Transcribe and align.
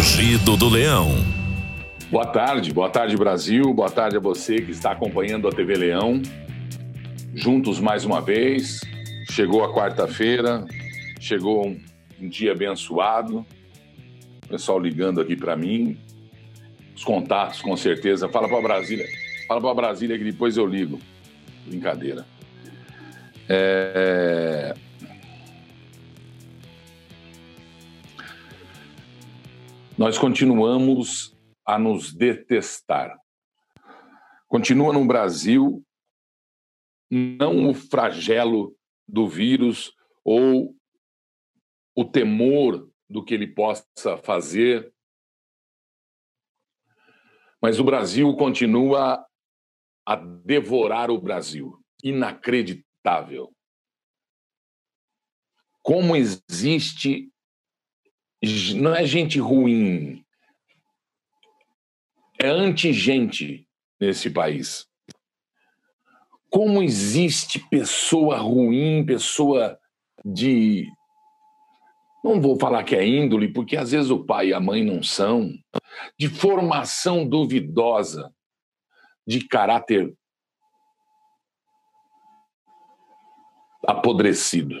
Rugido 0.00 0.56
do 0.56 0.66
Leão. 0.70 1.08
Boa 2.10 2.24
tarde, 2.24 2.72
boa 2.72 2.88
tarde 2.88 3.14
Brasil, 3.18 3.74
boa 3.74 3.90
tarde 3.90 4.16
a 4.16 4.18
você 4.18 4.62
que 4.62 4.70
está 4.70 4.92
acompanhando 4.92 5.46
a 5.46 5.52
TV 5.52 5.74
Leão. 5.74 6.22
Juntos 7.34 7.78
mais 7.78 8.02
uma 8.06 8.18
vez, 8.22 8.80
chegou 9.30 9.62
a 9.62 9.74
quarta-feira, 9.74 10.64
chegou 11.20 11.66
um, 11.66 11.78
um 12.18 12.30
dia 12.30 12.52
abençoado. 12.52 13.44
O 14.46 14.48
pessoal 14.48 14.80
ligando 14.80 15.20
aqui 15.20 15.36
para 15.36 15.54
mim, 15.54 15.98
os 16.96 17.04
contatos 17.04 17.60
com 17.60 17.76
certeza. 17.76 18.26
Fala 18.26 18.48
para 18.48 18.62
Brasília, 18.62 19.04
fala 19.46 19.60
para 19.60 19.74
Brasília 19.74 20.16
que 20.16 20.24
depois 20.24 20.56
eu 20.56 20.64
ligo. 20.64 20.98
Brincadeira. 21.66 22.24
É... 23.46 24.74
Nós 30.00 30.16
continuamos 30.16 31.36
a 31.62 31.78
nos 31.78 32.10
detestar. 32.10 33.20
Continua 34.48 34.94
no 34.94 35.06
Brasil 35.06 35.86
não 37.10 37.68
o 37.68 37.74
flagelo 37.74 38.74
do 39.06 39.28
vírus 39.28 39.94
ou 40.24 40.74
o 41.94 42.02
temor 42.02 42.90
do 43.10 43.22
que 43.22 43.34
ele 43.34 43.46
possa 43.46 44.16
fazer, 44.24 44.90
mas 47.60 47.78
o 47.78 47.84
Brasil 47.84 48.34
continua 48.36 49.22
a 50.06 50.16
devorar 50.16 51.10
o 51.10 51.20
Brasil. 51.20 51.78
Inacreditável. 52.02 53.54
Como 55.82 56.16
existe. 56.16 57.30
Não 58.76 58.94
é 58.94 59.04
gente 59.04 59.38
ruim, 59.38 60.24
é 62.40 62.48
anti-gente 62.48 63.68
nesse 64.00 64.30
país. 64.30 64.86
Como 66.48 66.82
existe 66.82 67.58
pessoa 67.68 68.38
ruim, 68.38 69.04
pessoa 69.04 69.78
de. 70.24 70.88
Não 72.24 72.40
vou 72.40 72.58
falar 72.58 72.82
que 72.82 72.96
é 72.96 73.06
índole, 73.06 73.52
porque 73.52 73.76
às 73.76 73.92
vezes 73.92 74.10
o 74.10 74.24
pai 74.24 74.48
e 74.48 74.54
a 74.54 74.60
mãe 74.60 74.82
não 74.82 75.02
são, 75.02 75.52
de 76.18 76.28
formação 76.28 77.28
duvidosa, 77.28 78.34
de 79.26 79.46
caráter 79.46 80.14
apodrecido. 83.86 84.76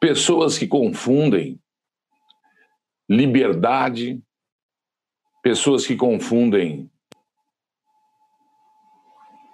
Pessoas 0.00 0.58
que 0.58 0.66
confundem 0.66 1.60
liberdade, 3.08 4.22
pessoas 5.42 5.86
que 5.86 5.96
confundem 5.96 6.90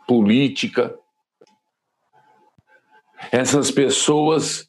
política. 0.07 0.98
Essas 3.31 3.70
pessoas 3.70 4.69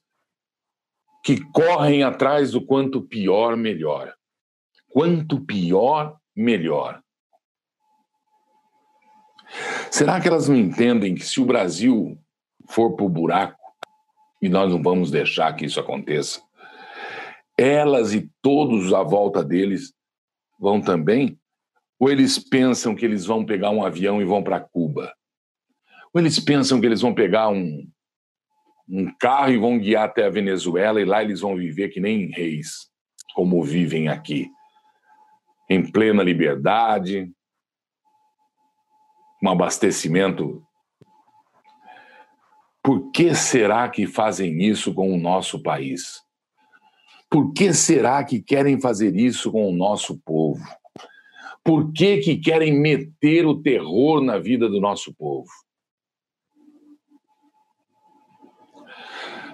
que 1.23 1.41
correm 1.51 2.03
atrás 2.03 2.51
do 2.51 2.65
quanto 2.65 3.01
pior, 3.01 3.55
melhor. 3.55 4.13
Quanto 4.89 5.43
pior, 5.43 6.19
melhor. 6.35 7.01
Será 9.89 10.19
que 10.19 10.27
elas 10.27 10.49
não 10.49 10.55
entendem 10.55 11.15
que 11.15 11.25
se 11.25 11.39
o 11.39 11.45
Brasil 11.45 12.17
for 12.67 12.95
para 12.95 13.05
o 13.05 13.09
buraco, 13.09 13.62
e 14.43 14.49
nós 14.49 14.69
não 14.69 14.83
vamos 14.83 15.09
deixar 15.09 15.53
que 15.53 15.63
isso 15.63 15.79
aconteça, 15.79 16.41
elas 17.57 18.13
e 18.13 18.29
todos 18.41 18.93
à 18.93 19.01
volta 19.01 19.41
deles 19.41 19.93
vão 20.59 20.81
também? 20.81 21.39
Ou 21.97 22.11
eles 22.11 22.37
pensam 22.37 22.93
que 22.93 23.05
eles 23.05 23.25
vão 23.25 23.45
pegar 23.45 23.69
um 23.69 23.85
avião 23.85 24.21
e 24.21 24.25
vão 24.25 24.43
para 24.43 24.59
Cuba? 24.59 25.13
Ou 26.13 26.19
eles 26.19 26.41
pensam 26.41 26.81
que 26.81 26.85
eles 26.85 26.99
vão 26.99 27.13
pegar 27.13 27.47
um, 27.47 27.89
um 28.85 29.09
carro 29.17 29.53
e 29.53 29.57
vão 29.57 29.79
guiar 29.79 30.09
até 30.09 30.25
a 30.25 30.29
Venezuela 30.29 30.99
e 30.99 31.05
lá 31.05 31.23
eles 31.23 31.39
vão 31.39 31.55
viver 31.55 31.87
que 31.87 32.01
nem 32.01 32.29
reis, 32.29 32.89
como 33.33 33.63
vivem 33.63 34.09
aqui, 34.09 34.49
em 35.69 35.89
plena 35.89 36.21
liberdade, 36.21 37.31
um 39.41 39.49
abastecimento. 39.49 40.61
Que 43.13 43.35
será 43.35 43.87
que 43.89 44.07
fazem 44.07 44.61
isso 44.63 44.93
com 44.93 45.13
o 45.13 45.17
nosso 45.17 45.61
país? 45.61 46.21
Por 47.29 47.53
que 47.53 47.73
será 47.73 48.23
que 48.23 48.41
querem 48.41 48.79
fazer 48.79 49.15
isso 49.15 49.51
com 49.51 49.69
o 49.69 49.75
nosso 49.75 50.19
povo? 50.19 50.63
Por 51.63 51.93
que, 51.93 52.17
que 52.17 52.37
querem 52.37 52.77
meter 52.77 53.45
o 53.45 53.61
terror 53.61 54.21
na 54.21 54.37
vida 54.37 54.67
do 54.67 54.81
nosso 54.81 55.13
povo? 55.13 55.49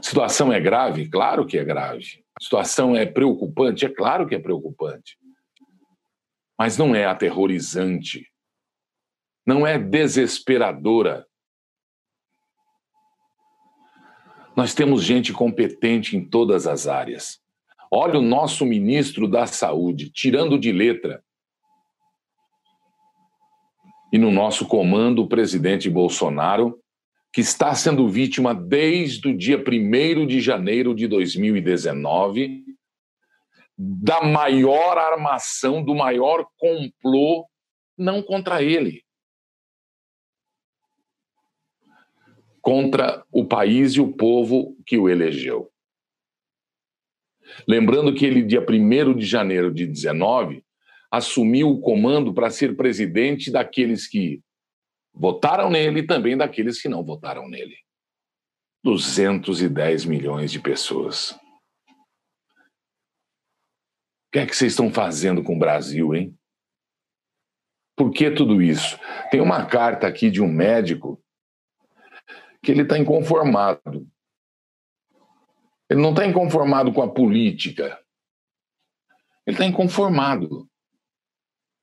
Situação 0.01 0.51
é 0.51 0.59
grave? 0.59 1.09
Claro 1.09 1.45
que 1.45 1.57
é 1.57 1.63
grave. 1.63 2.23
Situação 2.41 2.95
é 2.95 3.05
preocupante? 3.05 3.85
É 3.85 3.89
claro 3.89 4.25
que 4.25 4.33
é 4.33 4.39
preocupante. 4.39 5.17
Mas 6.57 6.77
não 6.77 6.95
é 6.95 7.05
aterrorizante 7.05 8.29
não 9.49 9.65
é 9.65 9.79
desesperadora. 9.79 11.25
Nós 14.55 14.73
temos 14.73 15.03
gente 15.03 15.31
competente 15.31 16.17
em 16.17 16.23
todas 16.23 16.67
as 16.67 16.87
áreas. 16.87 17.39
Olha 17.91 18.19
o 18.19 18.21
nosso 18.21 18.65
ministro 18.65 19.27
da 19.27 19.47
Saúde, 19.47 20.11
tirando 20.11 20.59
de 20.59 20.71
letra. 20.71 21.23
E 24.11 24.17
no 24.17 24.31
nosso 24.31 24.67
comando, 24.67 25.23
o 25.23 25.27
presidente 25.27 25.89
Bolsonaro, 25.89 26.79
que 27.31 27.41
está 27.41 27.73
sendo 27.75 28.07
vítima 28.09 28.53
desde 28.53 29.29
o 29.29 29.37
dia 29.37 29.57
1 29.57 30.25
de 30.25 30.39
janeiro 30.39 30.95
de 30.95 31.07
2019 31.07 32.63
da 33.81 34.21
maior 34.21 34.97
armação, 34.97 35.81
do 35.81 35.95
maior 35.95 36.45
complô, 36.57 37.47
não 37.97 38.21
contra 38.21 38.61
ele, 38.61 39.03
contra 42.61 43.23
o 43.31 43.45
país 43.45 43.93
e 43.93 44.01
o 44.01 44.11
povo 44.11 44.75
que 44.85 44.97
o 44.97 45.09
elegeu. 45.09 45.71
Lembrando 47.67 48.13
que 48.13 48.25
ele, 48.25 48.43
dia 48.43 48.61
1 48.61 49.15
de 49.15 49.25
janeiro 49.25 49.73
de 49.73 49.85
19, 49.85 50.63
assumiu 51.11 51.69
o 51.69 51.81
comando 51.81 52.33
para 52.33 52.49
ser 52.49 52.75
presidente 52.75 53.51
daqueles 53.51 54.07
que 54.07 54.41
votaram 55.13 55.69
nele 55.69 56.01
e 56.01 56.05
também 56.05 56.37
daqueles 56.37 56.81
que 56.81 56.87
não 56.87 57.03
votaram 57.03 57.47
nele. 57.47 57.75
210 58.83 60.05
milhões 60.05 60.51
de 60.51 60.59
pessoas. 60.59 61.31
O 64.27 64.31
que 64.31 64.39
é 64.39 64.45
que 64.45 64.55
vocês 64.55 64.73
estão 64.73 64.91
fazendo 64.91 65.43
com 65.43 65.55
o 65.55 65.59
Brasil, 65.59 66.13
hein? 66.13 66.37
Por 67.97 68.11
que 68.11 68.31
tudo 68.31 68.61
isso? 68.61 68.97
Tem 69.31 69.41
uma 69.41 69.65
carta 69.65 70.07
aqui 70.07 70.29
de 70.29 70.41
um 70.41 70.47
médico 70.47 71.21
que 72.61 72.71
ele 72.71 72.81
está 72.81 72.97
inconformado. 72.97 74.07
Ele 75.89 76.01
não 76.01 76.11
está 76.11 76.25
inconformado 76.25 76.93
com 76.93 77.01
a 77.01 77.11
política. 77.11 77.99
Ele 79.45 79.55
está 79.55 79.65
inconformado 79.65 80.69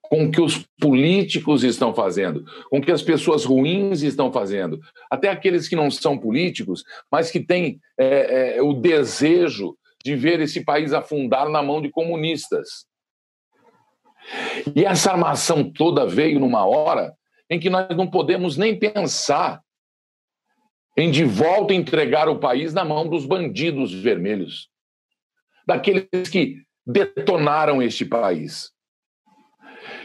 com 0.08 0.26
o 0.26 0.30
que 0.30 0.40
os 0.40 0.64
políticos 0.80 1.64
estão 1.64 1.92
fazendo, 1.92 2.44
com 2.70 2.78
o 2.78 2.80
que 2.80 2.92
as 2.92 3.02
pessoas 3.02 3.44
ruins 3.44 4.02
estão 4.02 4.32
fazendo. 4.32 4.78
Até 5.10 5.28
aqueles 5.28 5.68
que 5.68 5.74
não 5.74 5.90
são 5.90 6.16
políticos, 6.16 6.84
mas 7.10 7.30
que 7.30 7.40
têm 7.40 7.80
é, 7.98 8.56
é, 8.56 8.62
o 8.62 8.72
desejo 8.72 9.76
de 10.04 10.14
ver 10.14 10.40
esse 10.40 10.64
país 10.64 10.92
afundar 10.92 11.48
na 11.48 11.62
mão 11.62 11.82
de 11.82 11.90
comunistas. 11.90 12.86
E 14.74 14.84
essa 14.84 15.10
armação 15.10 15.68
toda 15.72 16.06
veio 16.06 16.38
numa 16.38 16.64
hora 16.64 17.12
em 17.50 17.58
que 17.58 17.70
nós 17.70 17.88
não 17.96 18.08
podemos 18.08 18.56
nem 18.56 18.78
pensar 18.78 19.60
em 20.96 21.10
de 21.10 21.24
volta 21.24 21.74
entregar 21.74 22.28
o 22.28 22.38
país 22.38 22.72
na 22.72 22.84
mão 22.84 23.06
dos 23.06 23.26
bandidos 23.26 23.92
vermelhos, 23.92 24.70
daqueles 25.66 26.28
que 26.30 26.62
detonaram 26.86 27.82
este 27.82 28.04
país. 28.04 28.72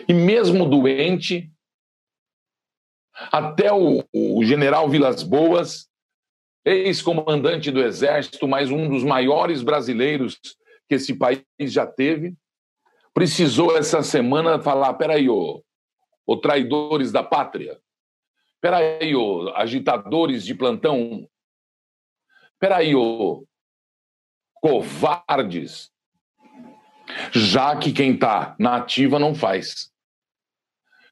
E 0.07 0.13
mesmo 0.13 0.67
doente, 0.67 1.49
até 3.31 3.71
o, 3.71 4.03
o 4.13 4.43
general 4.43 4.89
Vilas 4.89 5.23
Boas, 5.23 5.89
ex-comandante 6.65 7.71
do 7.71 7.81
Exército, 7.81 8.47
mas 8.47 8.69
um 8.69 8.89
dos 8.89 9.03
maiores 9.03 9.63
brasileiros 9.63 10.39
que 10.89 10.95
esse 10.95 11.13
país 11.13 11.43
já 11.59 11.87
teve, 11.87 12.35
precisou 13.13 13.77
essa 13.77 14.03
semana 14.03 14.61
falar: 14.61 14.93
peraí, 14.95 15.29
ô, 15.29 15.63
ô 16.25 16.37
traidores 16.37 17.11
da 17.11 17.23
pátria, 17.23 17.79
Peraí, 18.61 19.15
ô, 19.15 19.51
agitadores 19.55 20.45
de 20.45 20.53
plantão. 20.53 21.27
Peraí, 22.59 22.95
ô, 22.95 23.43
covardes. 24.53 25.91
já 27.31 27.75
que 27.75 27.91
quem 27.91 28.13
está 28.13 28.55
na 28.59 28.77
ativa 28.77 29.17
não 29.17 29.33
faz. 29.33 29.91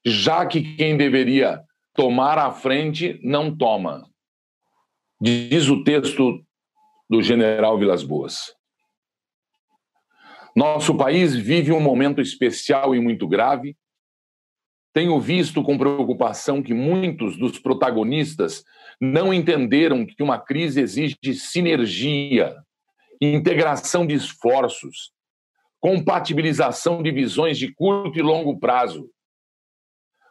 Já 0.05 0.45
que 0.45 0.75
quem 0.75 0.95
deveria 0.95 1.61
tomar 1.93 2.37
a 2.37 2.51
frente 2.51 3.19
não 3.23 3.55
toma. 3.55 4.07
Diz 5.19 5.67
o 5.67 5.83
texto 5.83 6.45
do 7.09 7.21
general 7.21 7.77
Vilas 7.77 8.03
Boas. 8.03 8.53
Nosso 10.55 10.95
país 10.95 11.35
vive 11.35 11.71
um 11.71 11.79
momento 11.79 12.21
especial 12.21 12.95
e 12.95 12.99
muito 12.99 13.27
grave. 13.27 13.75
Tenho 14.93 15.19
visto 15.19 15.63
com 15.63 15.77
preocupação 15.77 16.63
que 16.63 16.73
muitos 16.73 17.37
dos 17.37 17.59
protagonistas 17.59 18.63
não 18.99 19.33
entenderam 19.33 20.05
que 20.05 20.21
uma 20.21 20.39
crise 20.39 20.81
exige 20.81 21.17
sinergia, 21.35 22.55
integração 23.21 24.05
de 24.05 24.15
esforços, 24.15 25.11
compatibilização 25.79 27.01
de 27.01 27.11
visões 27.11 27.57
de 27.57 27.73
curto 27.73 28.17
e 28.17 28.21
longo 28.21 28.59
prazo. 28.59 29.09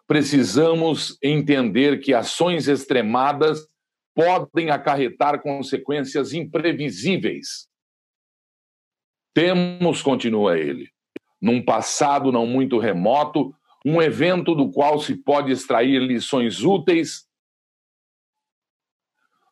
Precisamos 0.07 1.19
entender 1.23 2.01
que 2.01 2.13
ações 2.13 2.67
extremadas 2.67 3.69
podem 4.15 4.71
acarretar 4.71 5.41
consequências 5.41 6.33
imprevisíveis. 6.33 7.69
Temos, 9.33 10.03
continua 10.03 10.59
ele, 10.59 10.91
num 11.41 11.65
passado 11.65 12.33
não 12.33 12.45
muito 12.47 12.79
remoto, 12.79 13.55
um 13.89 14.03
evento 14.03 14.55
do 14.55 14.71
qual 14.71 15.01
se 15.01 15.17
pode 15.17 15.51
extrair 15.51 16.01
lições 16.01 16.63
úteis 16.63 17.27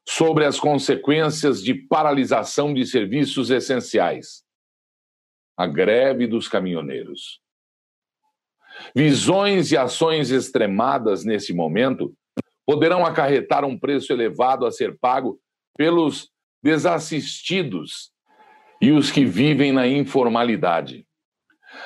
sobre 0.07 0.45
as 0.45 0.61
consequências 0.61 1.63
de 1.63 1.75
paralisação 1.75 2.73
de 2.73 2.87
serviços 2.87 3.51
essenciais 3.51 4.47
a 5.57 5.67
greve 5.67 6.27
dos 6.27 6.49
caminhoneiros. 6.49 7.41
Visões 8.95 9.73
e 9.73 9.77
ações 9.77 10.31
extremadas 10.31 11.25
nesse 11.25 11.55
momento 11.55 12.15
poderão 12.67 13.07
acarretar 13.07 13.65
um 13.65 13.79
preço 13.79 14.13
elevado 14.13 14.67
a 14.67 14.71
ser 14.71 14.99
pago 14.99 15.41
pelos 15.79 16.31
desassistidos 16.63 18.13
e 18.83 18.93
os 18.93 19.11
que 19.11 19.25
vivem 19.25 19.73
na 19.73 19.87
informalidade. 19.87 21.06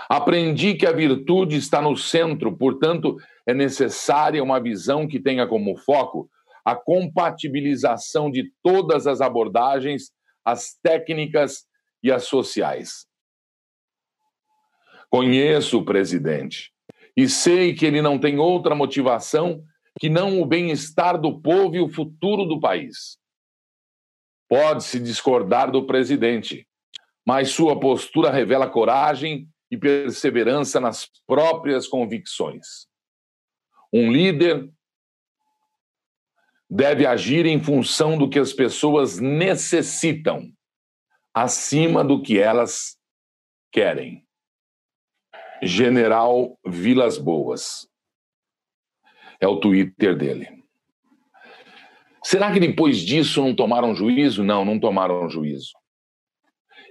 Aprendi 0.09 0.75
que 0.75 0.87
a 0.87 0.93
virtude 0.93 1.57
está 1.57 1.81
no 1.81 1.97
centro, 1.97 2.57
portanto, 2.57 3.17
é 3.47 3.55
necessária 3.55 4.43
uma 4.43 4.61
visão 4.61 5.07
que 5.07 5.21
tenha 5.21 5.47
como 5.47 5.77
foco 5.77 6.29
a 6.65 6.75
compatibilização 6.75 8.31
de 8.31 8.53
todas 8.63 9.07
as 9.07 9.21
abordagens, 9.21 10.13
as 10.45 10.75
técnicas 10.83 11.65
e 12.03 12.13
as 12.13 12.25
sociais. 12.25 13.07
Conheço 15.11 15.79
o 15.79 15.85
presidente 15.85 16.73
e 17.17 17.29
sei 17.29 17.75
que 17.75 17.85
ele 17.85 18.01
não 18.01 18.19
tem 18.19 18.39
outra 18.39 18.75
motivação 18.75 19.65
que 19.99 20.09
não 20.09 20.41
o 20.41 20.47
bem-estar 20.47 21.21
do 21.21 21.41
povo 21.41 21.77
e 21.77 21.81
o 21.81 21.89
futuro 21.89 22.45
do 22.45 22.61
país. 22.61 23.19
Pode-se 24.49 25.01
discordar 25.01 25.71
do 25.71 25.85
presidente, 25.85 26.67
mas 27.27 27.51
sua 27.51 27.79
postura 27.79 28.31
revela 28.31 28.69
coragem 28.69 29.49
e 29.71 29.77
perseverança 29.77 30.81
nas 30.81 31.09
próprias 31.27 31.87
convicções. 31.87 32.89
Um 33.93 34.11
líder 34.11 34.71
deve 36.69 37.07
agir 37.07 37.47
em 37.47 37.63
função 37.63 38.17
do 38.17 38.29
que 38.29 38.39
as 38.39 38.53
pessoas 38.53 39.19
necessitam, 39.19 40.53
acima 41.35 42.05
do 42.05 42.23
que 42.23 42.39
elas 42.39 42.97
querem. 43.73 44.27
General 45.63 46.59
Vilas 46.67 47.19
Boas. 47.19 47.89
É 49.41 49.47
o 49.47 49.59
Twitter 49.59 50.17
dele. 50.17 50.61
Será 52.23 52.53
que 52.53 52.61
depois 52.61 52.99
disso 52.99 53.43
não 53.43 53.55
tomaram 53.55 53.95
juízo? 53.95 54.45
Não, 54.45 54.65
não 54.65 54.79
tomaram 54.79 55.29
juízo. 55.29 55.73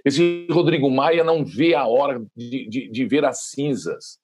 Esse 0.04 0.46
Rodrigo 0.50 0.90
Maia 0.90 1.22
não 1.22 1.44
vê 1.44 1.74
a 1.74 1.86
hora 1.86 2.24
de, 2.34 2.68
de, 2.68 2.88
de 2.88 3.04
ver 3.06 3.24
as 3.24 3.50
cinzas, 3.50 4.18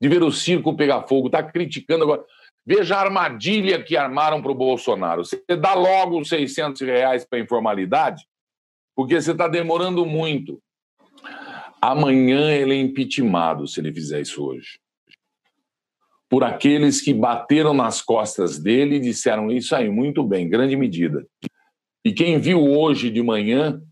de 0.00 0.08
ver 0.08 0.22
o 0.22 0.32
circo 0.32 0.76
pegar 0.76 1.06
fogo, 1.06 1.28
está 1.28 1.42
criticando 1.42 2.04
agora. 2.04 2.24
Veja 2.64 2.96
a 2.96 3.00
armadilha 3.00 3.82
que 3.82 3.96
armaram 3.96 4.40
para 4.40 4.52
o 4.52 4.56
Bolsonaro. 4.56 5.24
Você 5.24 5.42
dá 5.60 5.74
logo 5.74 6.20
os 6.20 6.28
600 6.28 6.80
reais 6.82 7.24
para 7.24 7.40
informalidade, 7.40 8.24
porque 8.94 9.20
você 9.20 9.32
está 9.32 9.48
demorando 9.48 10.06
muito. 10.06 10.60
Amanhã 11.80 12.52
ele 12.52 12.74
é 12.74 12.80
impeachmentado 12.80 13.66
se 13.66 13.80
ele 13.80 13.92
fizer 13.92 14.20
isso 14.20 14.44
hoje. 14.44 14.78
Por 16.28 16.44
aqueles 16.44 17.00
que 17.00 17.12
bateram 17.12 17.74
nas 17.74 18.00
costas 18.00 18.58
dele 18.58 18.96
e 18.96 19.00
disseram 19.00 19.50
isso 19.50 19.74
aí, 19.74 19.90
muito 19.90 20.22
bem, 20.22 20.48
grande 20.48 20.76
medida. 20.76 21.26
E 22.04 22.12
quem 22.12 22.38
viu 22.38 22.62
hoje 22.64 23.10
de 23.10 23.22
manhã, 23.22 23.82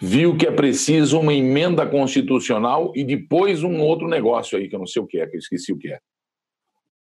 viu 0.00 0.36
que 0.36 0.46
é 0.46 0.52
preciso 0.52 1.20
uma 1.20 1.32
emenda 1.32 1.86
constitucional 1.86 2.92
e 2.94 3.04
depois 3.04 3.62
um 3.62 3.80
outro 3.80 4.08
negócio 4.08 4.58
aí, 4.58 4.68
que 4.68 4.74
eu 4.74 4.80
não 4.80 4.86
sei 4.86 5.02
o 5.02 5.06
que 5.06 5.18
é, 5.18 5.26
que 5.26 5.36
eu 5.36 5.40
esqueci 5.40 5.72
o 5.72 5.78
que 5.78 5.92
é. 5.92 6.00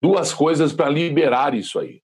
Duas 0.03 0.33
coisas 0.33 0.73
para 0.73 0.89
liberar 0.89 1.55
isso 1.55 1.79
aí. 1.79 2.03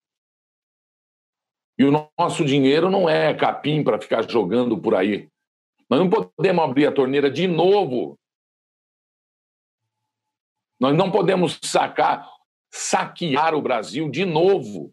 E 1.78 1.84
o 1.84 2.08
nosso 2.18 2.44
dinheiro 2.44 2.90
não 2.90 3.08
é 3.08 3.34
capim 3.34 3.82
para 3.82 4.00
ficar 4.00 4.28
jogando 4.28 4.78
por 4.78 4.94
aí. 4.94 5.28
Nós 5.88 6.00
não 6.00 6.08
podemos 6.08 6.64
abrir 6.64 6.86
a 6.86 6.92
torneira 6.92 7.30
de 7.30 7.46
novo. 7.46 8.18
Nós 10.80 10.96
não 10.96 11.10
podemos 11.10 11.58
sacar, 11.62 12.28
saquear 12.70 13.54
o 13.54 13.62
Brasil 13.62 14.10
de 14.10 14.24
novo. 14.24 14.92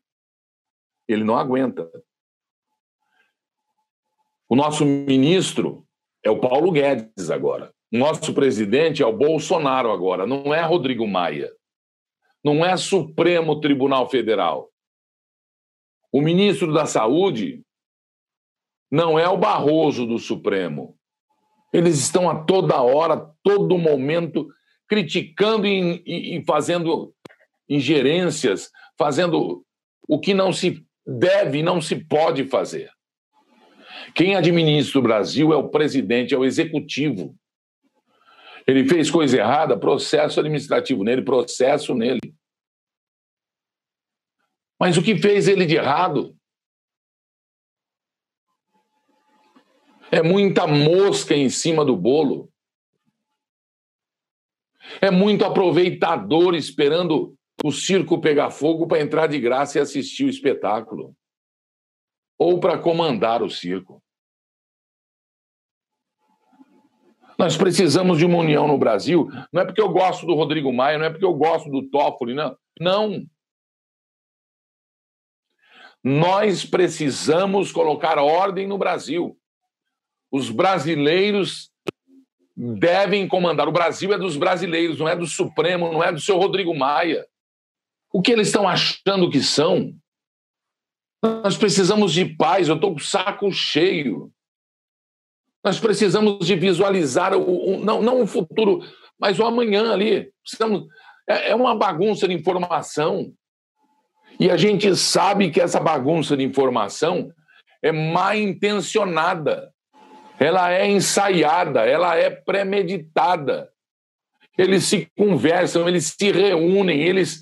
Ele 1.07 1.23
não 1.23 1.37
aguenta. 1.37 1.89
O 4.47 4.55
nosso 4.55 4.85
ministro 4.85 5.82
é 6.23 6.29
o 6.29 6.39
Paulo 6.39 6.71
Guedes 6.71 7.29
agora. 7.29 7.73
Nosso 7.91 8.33
presidente 8.33 9.03
é 9.03 9.05
o 9.05 9.15
Bolsonaro 9.15 9.91
agora, 9.91 10.25
não 10.25 10.53
é 10.53 10.61
Rodrigo 10.61 11.07
Maia. 11.07 11.51
Não 12.43 12.65
é 12.65 12.75
Supremo 12.75 13.61
Tribunal 13.61 14.09
Federal. 14.09 14.69
O 16.11 16.21
ministro 16.21 16.73
da 16.73 16.85
Saúde 16.85 17.63
não 18.91 19.17
é 19.17 19.27
o 19.27 19.37
Barroso 19.37 20.05
do 20.05 20.19
Supremo. 20.19 20.95
Eles 21.73 21.97
estão 21.97 22.29
a 22.29 22.43
toda 22.43 22.81
hora, 22.81 23.31
todo 23.41 23.77
momento, 23.77 24.47
criticando 24.87 25.65
e, 25.65 26.03
e, 26.05 26.37
e 26.37 26.45
fazendo 26.45 27.13
ingerências, 27.67 28.69
fazendo 28.97 29.65
o 30.07 30.19
que 30.19 30.33
não 30.33 30.53
se 30.53 30.85
deve 31.05 31.59
e 31.59 31.63
não 31.63 31.81
se 31.81 31.95
pode 31.95 32.43
fazer. 32.45 32.91
Quem 34.13 34.35
administra 34.35 34.99
o 34.99 35.03
Brasil 35.03 35.53
é 35.53 35.55
o 35.55 35.69
presidente, 35.69 36.33
é 36.33 36.37
o 36.37 36.45
executivo. 36.45 37.35
Ele 38.65 38.87
fez 38.87 39.11
coisa 39.11 39.37
errada, 39.37 39.77
processo 39.77 40.39
administrativo 40.39 41.03
nele, 41.03 41.21
processo 41.21 41.93
nele. 41.93 42.33
Mas 44.79 44.97
o 44.97 45.03
que 45.03 45.17
fez 45.17 45.47
ele 45.47 45.65
de 45.65 45.75
errado? 45.75 46.35
É 50.11 50.21
muita 50.21 50.67
mosca 50.67 51.35
em 51.35 51.49
cima 51.49 51.83
do 51.83 51.95
bolo. 51.97 52.51
É 55.01 55.09
muito 55.09 55.45
aproveitador 55.45 56.55
esperando 56.55 57.35
o 57.63 57.71
circo 57.71 58.21
pegar 58.21 58.51
fogo 58.51 58.87
para 58.87 59.01
entrar 59.01 59.27
de 59.27 59.39
graça 59.39 59.77
e 59.77 59.81
assistir 59.81 60.25
o 60.25 60.29
espetáculo. 60.29 61.15
Ou 62.43 62.59
para 62.59 62.77
comandar 62.77 63.41
o 63.41 63.49
circo. 63.49 64.03
Nós 67.39 67.55
precisamos 67.55 68.17
de 68.17 68.25
uma 68.25 68.39
união 68.39 68.67
no 68.67 68.77
Brasil. 68.77 69.29
Não 69.49 69.61
é 69.61 69.65
porque 69.65 69.79
eu 69.79 69.87
gosto 69.87 70.25
do 70.25 70.35
Rodrigo 70.35 70.73
Maia, 70.73 70.97
não 70.97 71.05
é 71.05 71.09
porque 71.09 71.23
eu 71.23 71.33
gosto 71.33 71.69
do 71.69 71.89
Toffoli, 71.89 72.33
não. 72.33 72.57
Não. 72.77 73.25
Nós 76.03 76.65
precisamos 76.65 77.71
colocar 77.71 78.19
ordem 78.19 78.67
no 78.67 78.77
Brasil. 78.77 79.39
Os 80.29 80.49
brasileiros 80.49 81.71
devem 82.57 83.25
comandar. 83.25 83.69
O 83.69 83.71
Brasil 83.71 84.11
é 84.11 84.17
dos 84.17 84.35
brasileiros, 84.35 84.99
não 84.99 85.07
é 85.07 85.15
do 85.15 85.27
Supremo, 85.27 85.93
não 85.93 86.03
é 86.03 86.11
do 86.11 86.19
seu 86.19 86.37
Rodrigo 86.37 86.75
Maia. 86.75 87.25
O 88.11 88.21
que 88.21 88.33
eles 88.33 88.47
estão 88.47 88.67
achando 88.67 89.31
que 89.31 89.41
são? 89.41 89.95
Nós 91.23 91.55
precisamos 91.57 92.11
de 92.11 92.25
paz, 92.25 92.67
eu 92.67 92.75
estou 92.75 92.91
com 92.91 92.97
o 92.97 93.03
saco 93.03 93.51
cheio. 93.51 94.29
Nós 95.63 95.79
precisamos 95.79 96.45
de 96.45 96.55
visualizar 96.55 97.33
o, 97.33 97.75
o, 97.75 97.79
não, 97.83 98.01
não 98.01 98.21
o 98.21 98.27
futuro, 98.27 98.81
mas 99.17 99.39
o 99.39 99.45
amanhã 99.45 99.93
ali. 99.93 100.29
Precisamos, 100.43 100.85
é, 101.27 101.51
é 101.51 101.55
uma 101.55 101.73
bagunça 101.73 102.27
de 102.27 102.33
informação. 102.33 103.33
E 104.39 104.51
a 104.51 104.57
gente 104.57 104.93
sabe 104.95 105.49
que 105.49 105.61
essa 105.61 105.79
bagunça 105.79 106.35
de 106.35 106.43
informação 106.43 107.31
é 107.81 107.91
mal 107.91 108.35
intencionada 108.35 109.73
ela 110.39 110.71
é 110.71 110.89
ensaiada, 110.89 111.85
ela 111.85 112.15
é 112.15 112.29
premeditada. 112.29 113.69
Eles 114.57 114.83
se 114.83 115.09
conversam, 115.17 115.87
eles 115.87 116.15
se 116.19 116.31
reúnem, 116.31 117.01
eles, 117.01 117.41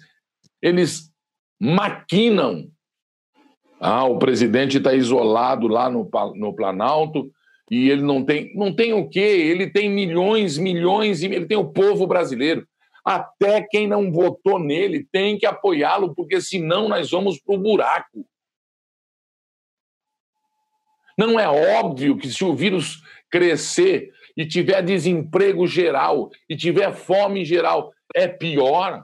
eles 0.61 1.11
maquinam. 1.59 2.70
Ah, 3.83 4.05
o 4.05 4.19
presidente 4.19 4.77
está 4.77 4.93
isolado 4.93 5.67
lá 5.67 5.89
no, 5.89 6.07
no 6.35 6.55
Planalto 6.55 7.31
e 7.69 7.89
ele 7.89 8.03
não 8.03 8.23
tem. 8.23 8.53
Não 8.53 8.71
tem 8.71 8.93
o 8.93 9.09
quê? 9.09 9.19
Ele 9.19 9.71
tem 9.71 9.89
milhões, 9.89 10.59
milhões, 10.59 11.23
e 11.23 11.25
ele 11.25 11.47
tem 11.47 11.57
o 11.57 11.71
povo 11.71 12.05
brasileiro. 12.05 12.67
Até 13.03 13.63
quem 13.63 13.88
não 13.88 14.11
votou 14.11 14.59
nele 14.59 15.07
tem 15.11 15.35
que 15.35 15.47
apoiá-lo, 15.47 16.13
porque 16.13 16.39
senão 16.39 16.88
nós 16.88 17.09
vamos 17.09 17.39
para 17.39 17.55
o 17.55 17.57
buraco. 17.57 18.23
Não 21.17 21.39
é 21.39 21.47
óbvio 21.79 22.17
que 22.17 22.29
se 22.29 22.43
o 22.43 22.53
vírus 22.53 23.01
crescer 23.31 24.11
e 24.38 24.45
tiver 24.45 24.83
desemprego 24.83 25.65
geral 25.65 26.29
e 26.47 26.55
tiver 26.55 26.93
fome 26.93 27.43
geral, 27.43 27.91
é 28.13 28.27
pior? 28.27 29.03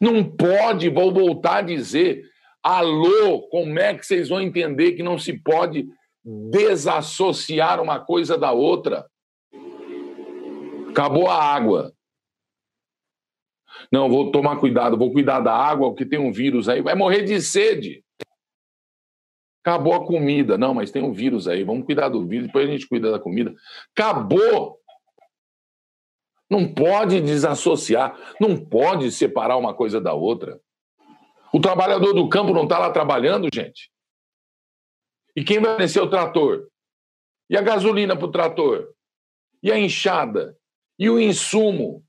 Não 0.00 0.24
pode, 0.24 0.88
vou 0.88 1.12
voltar 1.12 1.58
a 1.58 1.62
dizer, 1.62 2.24
alô, 2.62 3.42
como 3.48 3.78
é 3.78 3.94
que 3.94 4.04
vocês 4.04 4.28
vão 4.28 4.40
entender 4.40 4.92
que 4.92 5.02
não 5.02 5.18
se 5.18 5.32
pode 5.32 5.88
desassociar 6.24 7.80
uma 7.80 8.00
coisa 8.00 8.36
da 8.36 8.52
outra? 8.52 9.06
Acabou 10.90 11.28
a 11.28 11.42
água. 11.42 11.92
Não, 13.92 14.08
vou 14.08 14.30
tomar 14.30 14.56
cuidado, 14.56 14.96
vou 14.96 15.12
cuidar 15.12 15.40
da 15.40 15.54
água, 15.54 15.90
porque 15.90 16.06
tem 16.06 16.18
um 16.18 16.32
vírus 16.32 16.68
aí, 16.68 16.80
vai 16.80 16.94
morrer 16.94 17.22
de 17.22 17.40
sede. 17.40 18.02
Acabou 19.62 19.94
a 19.94 20.06
comida. 20.06 20.56
Não, 20.56 20.72
mas 20.72 20.90
tem 20.90 21.02
um 21.02 21.12
vírus 21.12 21.46
aí, 21.46 21.64
vamos 21.64 21.84
cuidar 21.84 22.08
do 22.08 22.26
vírus, 22.26 22.46
depois 22.46 22.68
a 22.68 22.72
gente 22.72 22.88
cuida 22.88 23.10
da 23.10 23.18
comida. 23.18 23.54
Acabou! 23.96 24.80
Não 26.48 26.72
pode 26.72 27.20
desassociar, 27.20 28.16
não 28.40 28.56
pode 28.56 29.10
separar 29.10 29.56
uma 29.56 29.74
coisa 29.74 30.00
da 30.00 30.14
outra. 30.14 30.60
O 31.52 31.60
trabalhador 31.60 32.12
do 32.12 32.28
campo 32.28 32.52
não 32.52 32.64
está 32.64 32.78
lá 32.78 32.90
trabalhando, 32.90 33.48
gente. 33.52 33.90
E 35.34 35.44
quem 35.44 35.60
vai 35.60 35.76
vencer 35.76 36.02
o 36.02 36.10
trator? 36.10 36.68
E 37.50 37.56
a 37.56 37.62
gasolina 37.62 38.16
para 38.16 38.26
o 38.26 38.30
trator? 38.30 38.92
E 39.62 39.70
a 39.70 39.78
enxada? 39.78 40.56
E 40.98 41.10
o 41.10 41.20
insumo? 41.20 42.04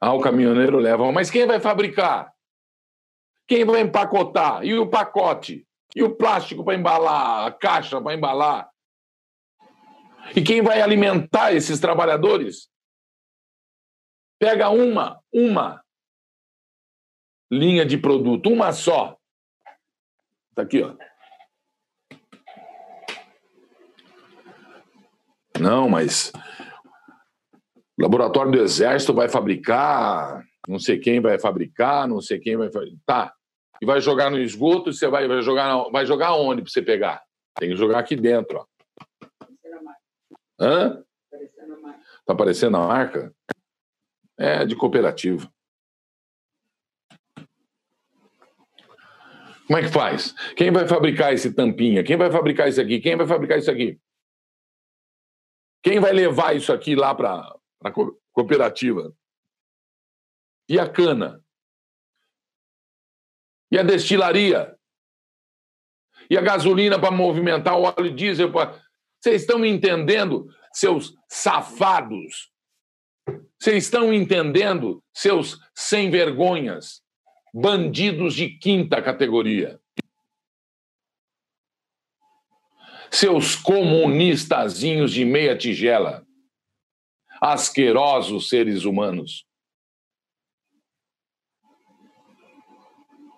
Ah, 0.00 0.14
o 0.14 0.20
caminhoneiro 0.20 0.78
leva. 0.78 1.10
Mas 1.12 1.30
quem 1.30 1.46
vai 1.46 1.60
fabricar? 1.60 2.32
Quem 3.46 3.64
vai 3.64 3.80
empacotar? 3.80 4.64
E 4.64 4.74
o 4.78 4.88
pacote? 4.88 5.66
E 5.94 6.02
o 6.02 6.14
plástico 6.14 6.64
para 6.64 6.76
embalar? 6.76 7.46
A 7.46 7.52
caixa 7.52 8.00
para 8.00 8.14
embalar? 8.14 8.69
E 10.34 10.42
quem 10.42 10.62
vai 10.62 10.80
alimentar 10.80 11.52
esses 11.52 11.80
trabalhadores? 11.80 12.68
Pega 14.38 14.70
uma, 14.70 15.20
uma 15.32 15.82
linha 17.50 17.84
de 17.84 17.98
produto, 17.98 18.50
uma 18.50 18.72
só. 18.72 19.18
Está 20.50 20.62
aqui, 20.62 20.82
ó. 20.82 20.94
Não, 25.58 25.90
mas 25.90 26.32
o 27.98 28.02
laboratório 28.02 28.50
do 28.50 28.62
Exército 28.62 29.12
vai 29.12 29.28
fabricar, 29.28 30.42
não 30.66 30.78
sei 30.78 30.98
quem 30.98 31.20
vai 31.20 31.38
fabricar, 31.38 32.08
não 32.08 32.20
sei 32.20 32.38
quem 32.38 32.56
vai 32.56 32.72
fabricar. 32.72 32.98
Tá. 33.04 33.34
E 33.82 33.84
vai 33.84 34.00
jogar 34.00 34.30
no 34.30 34.38
esgoto, 34.38 34.92
você 34.92 35.06
vai, 35.06 35.28
vai 35.28 35.42
jogar 35.42 35.90
vai 35.90 36.06
jogar 36.06 36.34
onde 36.34 36.62
para 36.62 36.70
você 36.70 36.80
pegar? 36.80 37.22
Tem 37.56 37.68
que 37.68 37.76
jogar 37.76 37.98
aqui 37.98 38.16
dentro, 38.16 38.58
ó. 38.58 38.69
Hã? 40.60 41.02
Tá 42.26 42.34
aparecendo 42.34 42.76
a 42.76 42.86
marca? 42.86 43.34
É 44.38 44.64
de 44.64 44.76
cooperativa. 44.76 45.50
Como 49.66 49.78
é 49.78 49.82
que 49.82 49.88
faz? 49.88 50.34
Quem 50.56 50.70
vai 50.72 50.86
fabricar 50.86 51.32
esse 51.32 51.54
tampinha? 51.54 52.02
Quem 52.02 52.16
vai 52.16 52.30
fabricar 52.30 52.68
isso 52.68 52.80
aqui? 52.80 53.00
Quem 53.00 53.16
vai 53.16 53.26
fabricar 53.26 53.58
isso 53.58 53.70
aqui? 53.70 54.00
Quem 55.82 56.00
vai 56.00 56.12
levar 56.12 56.56
isso 56.56 56.72
aqui 56.72 56.94
lá 56.94 57.14
para 57.14 57.56
a 57.84 57.92
cooperativa? 58.32 59.14
E 60.68 60.78
a 60.78 60.88
cana? 60.88 61.42
E 63.70 63.78
a 63.78 63.82
destilaria? 63.82 64.76
E 66.28 66.36
a 66.36 66.40
gasolina 66.40 67.00
para 67.00 67.10
movimentar 67.10 67.78
o 67.78 67.82
óleo 67.82 68.14
diesel? 68.14 68.52
Pra... 68.52 68.74
Vocês 69.20 69.42
estão 69.42 69.64
entendendo, 69.64 70.48
seus 70.72 71.14
safados? 71.28 72.50
Vocês 73.58 73.84
estão 73.84 74.14
entendendo, 74.14 75.04
seus 75.12 75.58
sem 75.74 76.10
vergonhas? 76.10 77.02
Bandidos 77.52 78.34
de 78.34 78.48
quinta 78.48 79.02
categoria. 79.02 79.78
Seus 83.10 83.56
comunistazinhos 83.56 85.12
de 85.12 85.24
meia 85.24 85.56
tigela. 85.56 86.26
Asquerosos 87.42 88.48
seres 88.48 88.84
humanos. 88.84 89.44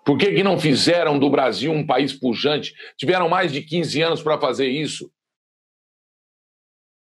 Por 0.05 0.17
que, 0.17 0.33
que 0.33 0.43
não 0.43 0.59
fizeram 0.59 1.17
do 1.17 1.29
Brasil 1.29 1.71
um 1.71 1.85
país 1.85 2.13
pujante? 2.13 2.73
Tiveram 2.97 3.27
mais 3.27 3.51
de 3.51 3.61
15 3.61 4.01
anos 4.01 4.21
para 4.21 4.39
fazer 4.39 4.67
isso 4.67 5.11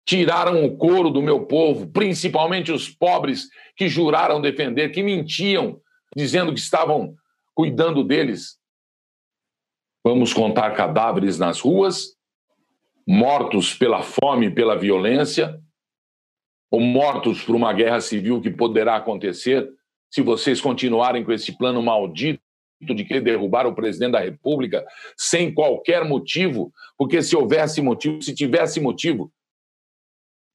tiraram 0.06 0.64
o 0.64 0.76
couro 0.76 1.10
do 1.10 1.20
meu 1.20 1.46
povo, 1.46 1.88
principalmente 1.88 2.70
os 2.70 2.88
pobres 2.88 3.48
que 3.76 3.88
juraram 3.88 4.40
defender, 4.40 4.90
que 4.90 5.02
mentiam, 5.02 5.80
dizendo 6.16 6.54
que 6.54 6.60
estavam 6.60 7.16
cuidando 7.52 8.04
deles. 8.04 8.56
Vamos 10.04 10.32
contar 10.32 10.70
cadáveres 10.70 11.38
nas 11.38 11.58
ruas, 11.58 12.16
mortos 13.04 13.74
pela 13.74 14.02
fome 14.02 14.48
pela 14.48 14.78
violência, 14.78 15.60
ou 16.70 16.80
mortos 16.80 17.42
por 17.42 17.56
uma 17.56 17.72
guerra 17.72 18.00
civil 18.00 18.40
que 18.40 18.50
poderá 18.50 18.96
acontecer 18.96 19.68
se 20.08 20.22
vocês 20.22 20.60
continuarem 20.60 21.24
com 21.24 21.32
esse 21.32 21.56
plano 21.56 21.82
maldito 21.82 22.40
de 22.80 23.04
querer 23.04 23.22
derrubar 23.22 23.66
o 23.66 23.74
presidente 23.74 24.12
da 24.12 24.20
República 24.20 24.84
sem 25.16 25.52
qualquer 25.52 26.04
motivo, 26.04 26.72
porque 26.96 27.22
se 27.22 27.34
houvesse 27.34 27.80
motivo, 27.80 28.22
se 28.22 28.34
tivesse 28.34 28.80
motivo, 28.80 29.32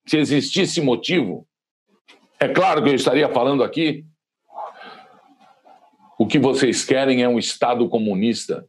se 0.05 0.17
existisse 0.17 0.81
motivo, 0.81 1.48
é 2.39 2.48
claro 2.48 2.84
que 2.84 2.89
eu 2.89 2.96
estaria 2.96 3.29
falando 3.29 3.63
aqui. 3.63 4.05
O 6.17 6.27
que 6.27 6.39
vocês 6.39 6.84
querem 6.84 7.24
é 7.24 7.29
um 7.29 7.39
Estado 7.39 7.88
comunista. 7.88 8.67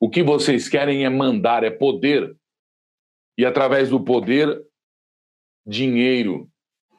O 0.00 0.08
que 0.08 0.22
vocês 0.22 0.68
querem 0.68 1.04
é 1.04 1.08
mandar, 1.08 1.62
é 1.62 1.70
poder. 1.70 2.36
E 3.36 3.44
através 3.44 3.90
do 3.90 4.00
poder, 4.00 4.60
dinheiro. 5.66 6.48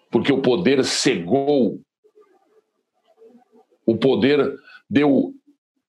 Porque 0.09 0.31
o 0.31 0.41
poder 0.41 0.83
cegou. 0.85 1.81
O 3.85 3.97
poder 3.97 4.55
deu 4.89 5.33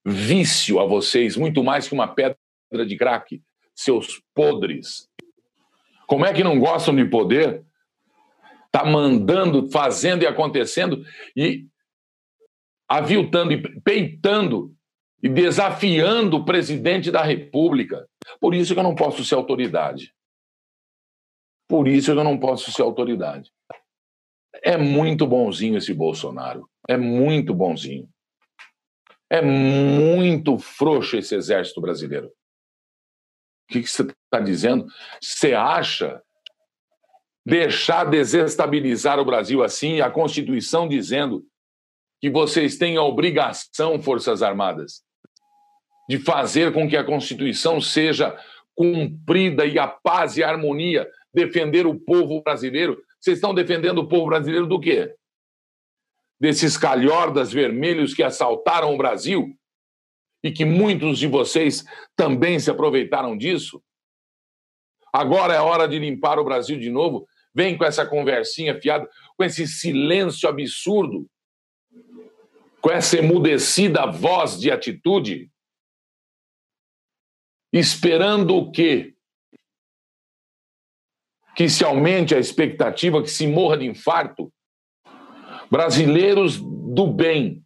vício 0.04 0.81
a 0.81 0.85
vocês, 0.85 1.37
muito 1.37 1.62
mais 1.62 1.87
que 1.87 1.95
uma 1.95 2.09
pedra 2.09 2.37
de 2.87 2.97
crack, 2.97 3.40
seus 3.75 4.21
podres. 4.35 5.09
Como 6.12 6.26
é 6.26 6.35
que 6.35 6.45
não 6.45 6.59
gostam 6.59 6.95
de 6.95 7.07
poder? 7.07 7.64
Está 8.66 8.85
mandando, 8.85 9.71
fazendo 9.71 10.23
e 10.23 10.26
acontecendo 10.26 11.02
e 11.35 11.66
aviltando 12.87 13.50
e 13.50 13.81
peitando 13.81 14.76
e 15.23 15.28
desafiando 15.31 16.37
o 16.37 16.45
presidente 16.45 17.11
da 17.11 17.23
República. 17.23 18.07
Por 18.38 18.54
isso 18.54 18.75
que 18.75 18.78
eu 18.78 18.85
não 18.85 18.95
posso 18.95 19.25
ser 19.25 19.37
autoridade. 19.37 20.14
Por 21.66 21.88
isso 21.88 22.12
que 22.12 22.19
eu 22.19 22.25
não 22.25 22.38
posso 22.38 22.71
ser 22.71 22.83
autoridade. 22.83 23.50
É 24.62 24.76
muito 24.76 25.26
bonzinho 25.26 25.78
esse 25.78 25.95
Bolsonaro. 25.95 26.69
É 26.87 26.99
muito 26.99 27.54
bonzinho. 27.54 28.07
É 29.31 29.40
muito 29.40 30.59
frouxo 30.59 31.16
esse 31.16 31.35
exército 31.35 31.81
brasileiro. 31.81 32.31
O 33.79 33.83
que, 33.83 33.88
você 33.88 34.02
está 34.02 34.41
dizendo? 34.41 34.87
Você 35.21 35.55
acha 35.55 36.23
deixar 37.45 38.05
desestabilizar 38.05 39.19
o 39.19 39.25
Brasil 39.25 39.62
assim, 39.64 40.00
a 40.00 40.11
Constituição 40.11 40.87
dizendo 40.87 41.45
que 42.21 42.31
vocês 42.31 42.79
têm 42.79 42.97
a 42.97 43.02
obrigação, 43.02 44.00
Forças 44.00 44.43
Armadas, 44.43 45.02
de 46.09 46.19
fazer 46.19 46.73
com 46.73 46.88
que 46.88 46.97
a 46.97 47.02
Constituição 47.02 47.81
seja 47.81 48.38
cumprida 48.76 49.67
e 49.67 49.79
a 49.79 49.88
paz 49.88 50.37
e 50.37 50.45
a 50.45 50.49
harmonia, 50.49 51.09
defender 51.35 51.87
o 51.87 51.99
povo 51.99 52.43
brasileiro. 52.43 53.02
Vocês 53.21 53.38
estão 53.38 53.55
defendendo 53.55 53.99
o 53.99 54.09
povo 54.09 54.26
brasileiro 54.26 54.67
do 54.67 54.79
quê? 54.79 55.14
Desses 56.41 56.76
calhordas 56.76 57.52
vermelhos 57.52 58.14
que 58.14 58.23
assaltaram 58.23 58.95
o 58.95 58.99
Brasil 58.99 59.57
e 60.42 60.50
que 60.50 60.64
muitos 60.64 61.18
de 61.18 61.26
vocês 61.26 61.84
também 62.16 62.58
se 62.58 62.70
aproveitaram 62.70 63.37
disso? 63.37 63.82
Agora 65.12 65.54
é 65.54 65.61
hora 65.61 65.87
de 65.87 65.99
limpar 65.99 66.38
o 66.38 66.44
Brasil 66.44 66.78
de 66.78 66.90
novo. 66.90 67.26
Vem 67.54 67.76
com 67.76 67.84
essa 67.84 68.06
conversinha 68.06 68.80
fiada, 68.80 69.08
com 69.37 69.44
esse 69.44 69.66
silêncio 69.66 70.49
absurdo, 70.49 71.28
com 72.80 72.90
essa 72.90 73.18
emudecida 73.18 74.06
voz 74.06 74.58
de 74.58 74.70
atitude, 74.70 75.50
esperando 77.72 78.56
o 78.56 78.72
quê? 78.72 79.14
Que 81.54 81.68
se 81.68 81.84
aumente 81.84 82.34
a 82.34 82.38
expectativa, 82.38 83.22
que 83.22 83.30
se 83.30 83.46
morra 83.46 83.76
de 83.76 83.87
infarto? 83.87 84.52
Brasileiros 85.70 86.58
do 86.58 87.06
bem, 87.06 87.62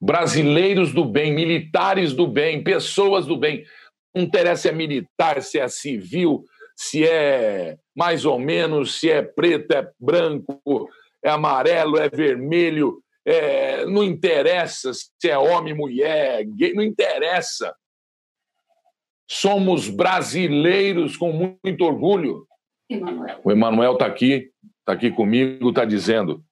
brasileiros 0.00 0.92
do 0.92 1.04
bem, 1.04 1.32
militares 1.32 2.12
do 2.12 2.26
bem, 2.26 2.62
pessoas 2.62 3.26
do 3.26 3.36
bem. 3.36 3.64
Não 4.14 4.22
interessa 4.22 4.62
se 4.62 4.68
é 4.68 4.72
militar, 4.72 5.42
se 5.42 5.58
é 5.58 5.68
civil, 5.68 6.44
se 6.76 7.06
é 7.06 7.76
mais 7.96 8.24
ou 8.24 8.38
menos, 8.38 9.00
se 9.00 9.10
é 9.10 9.22
preto, 9.22 9.72
é 9.72 9.90
branco, 9.98 10.88
é 11.22 11.30
amarelo, 11.30 11.98
é 11.98 12.08
vermelho, 12.08 13.02
é... 13.24 13.84
não 13.86 14.04
interessa 14.04 14.92
se 14.94 15.28
é 15.28 15.36
homem, 15.36 15.74
mulher, 15.74 16.44
gay, 16.44 16.72
não 16.72 16.82
interessa. 16.82 17.74
Somos 19.30 19.90
brasileiros 19.90 21.16
com 21.16 21.32
muito 21.32 21.84
orgulho. 21.84 22.46
Emanuel. 22.88 23.40
O 23.44 23.52
Emanuel 23.52 23.92
está 23.92 24.06
aqui, 24.06 24.50
está 24.78 24.92
aqui 24.94 25.10
comigo, 25.10 25.68
está 25.68 25.84
dizendo: 25.84 26.42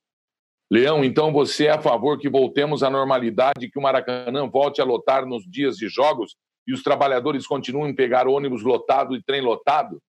Leão, 0.70 1.04
então 1.04 1.32
você 1.32 1.66
é 1.66 1.70
a 1.70 1.80
favor 1.80 2.18
que 2.18 2.28
voltemos 2.28 2.82
à 2.82 2.90
normalidade, 2.90 3.70
que 3.70 3.78
o 3.78 3.82
Maracanã 3.82 4.49
volte 4.49 4.80
a 4.80 4.85
lotar 4.85 5.25
nos 5.25 5.49
dias 5.49 5.76
de 5.76 5.88
jogos 5.88 6.37
e 6.66 6.73
os 6.73 6.82
trabalhadores 6.82 7.46
continuem 7.46 7.92
a 7.92 7.94
pegar 7.94 8.26
ônibus 8.26 8.62
lotado 8.62 9.14
e 9.14 9.23
trem 9.23 9.40
lotado? 9.40 10.02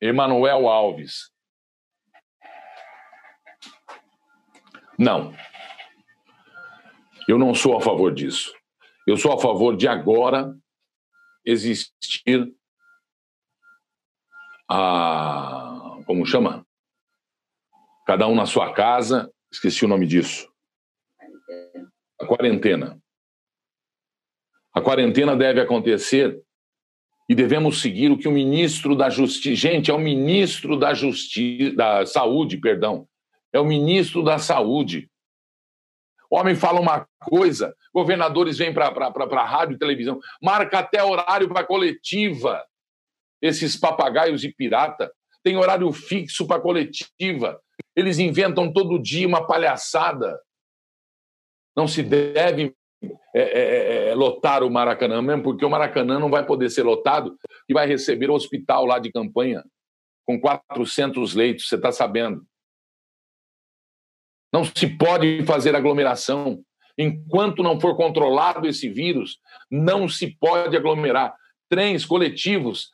Emanuel 0.00 0.66
Alves. 0.66 1.30
Não. 4.98 5.32
Eu 7.28 7.38
não 7.38 7.54
sou 7.54 7.76
a 7.76 7.80
favor 7.80 8.12
disso. 8.12 8.52
Eu 9.06 9.16
sou 9.16 9.32
a 9.32 9.38
favor 9.38 9.76
de 9.76 9.86
agora 9.86 10.56
existir 11.44 12.52
a. 14.68 15.98
Como 16.04 16.26
chama? 16.26 16.66
Cada 18.04 18.26
um 18.26 18.34
na 18.34 18.46
sua 18.46 18.72
casa 18.72 19.32
esqueci 19.52 19.84
o 19.84 19.88
nome 19.88 20.06
disso. 20.06 20.48
A 22.20 22.26
quarentena. 22.26 23.00
A 24.72 24.80
quarentena 24.80 25.36
deve 25.36 25.60
acontecer 25.60 26.40
e 27.28 27.34
devemos 27.34 27.80
seguir 27.80 28.10
o 28.10 28.18
que 28.18 28.28
o 28.28 28.32
ministro 28.32 28.96
da 28.96 29.08
Justiça. 29.08 29.54
Gente, 29.54 29.90
é 29.90 29.94
o 29.94 29.98
ministro 29.98 30.76
da 30.76 30.94
Justiça, 30.94 31.74
da 31.76 32.06
Saúde, 32.06 32.56
perdão. 32.56 33.08
É 33.52 33.58
o 33.58 33.64
ministro 33.64 34.22
da 34.22 34.38
Saúde. 34.38 35.10
O 36.30 36.36
homem 36.36 36.54
fala 36.54 36.80
uma 36.80 37.06
coisa, 37.20 37.74
governadores 37.92 38.58
vêm 38.58 38.72
para 38.72 39.44
rádio 39.44 39.74
e 39.74 39.78
televisão, 39.78 40.20
marca 40.40 40.78
até 40.78 41.02
horário 41.02 41.48
para 41.48 41.64
coletiva. 41.64 42.64
Esses 43.42 43.76
papagaios 43.76 44.44
e 44.44 44.52
pirata 44.52 45.12
tem 45.42 45.56
horário 45.56 45.90
fixo 45.92 46.46
para 46.46 46.60
coletiva. 46.60 47.60
Eles 47.96 48.18
inventam 48.18 48.72
todo 48.72 48.98
dia 48.98 49.26
uma 49.26 49.46
palhaçada. 49.46 50.40
Não 51.76 51.86
se 51.86 52.02
deve 52.02 52.74
é, 53.02 53.08
é, 53.34 53.42
é, 53.42 54.08
é, 54.08 54.14
lotar 54.14 54.62
o 54.62 54.70
Maracanã, 54.70 55.22
mesmo 55.22 55.42
porque 55.42 55.64
o 55.64 55.70
Maracanã 55.70 56.18
não 56.18 56.30
vai 56.30 56.44
poder 56.44 56.70
ser 56.70 56.82
lotado 56.82 57.36
e 57.68 57.74
vai 57.74 57.86
receber 57.86 58.30
o 58.30 58.34
hospital 58.34 58.84
lá 58.84 58.98
de 58.98 59.10
campanha 59.10 59.64
com 60.26 60.40
400 60.40 61.34
leitos, 61.34 61.68
você 61.68 61.76
está 61.76 61.90
sabendo. 61.90 62.44
Não 64.52 64.64
se 64.64 64.86
pode 64.86 65.44
fazer 65.44 65.74
aglomeração. 65.74 66.62
Enquanto 66.98 67.62
não 67.62 67.80
for 67.80 67.96
controlado 67.96 68.68
esse 68.68 68.88
vírus, 68.88 69.38
não 69.70 70.08
se 70.08 70.36
pode 70.36 70.76
aglomerar. 70.76 71.34
Trens 71.68 72.04
coletivos 72.04 72.90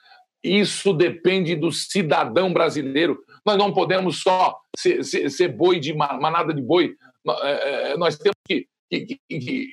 isso 0.47 0.92
depende 0.92 1.57
do 1.57 1.73
cidadão 1.73 2.53
brasileiro. 2.53 3.18
Nós 3.44 3.57
não 3.57 3.73
podemos 3.73 4.23
só 4.23 4.61
ser, 4.77 5.05
ser, 5.05 5.31
ser 5.31 5.49
boi 5.49 5.81
de 5.81 5.93
manada 5.95 6.53
de 6.53 6.62
boi. 6.62 6.95
É, 7.43 7.93
é, 7.93 7.97
nós 7.97 8.17
temos 8.17 8.37
que, 8.47 8.69
que, 8.91 9.19
que 9.29 9.69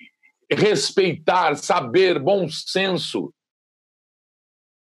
respeitar, 0.52 1.56
saber, 1.56 2.20
bom 2.20 2.48
senso. 2.50 3.34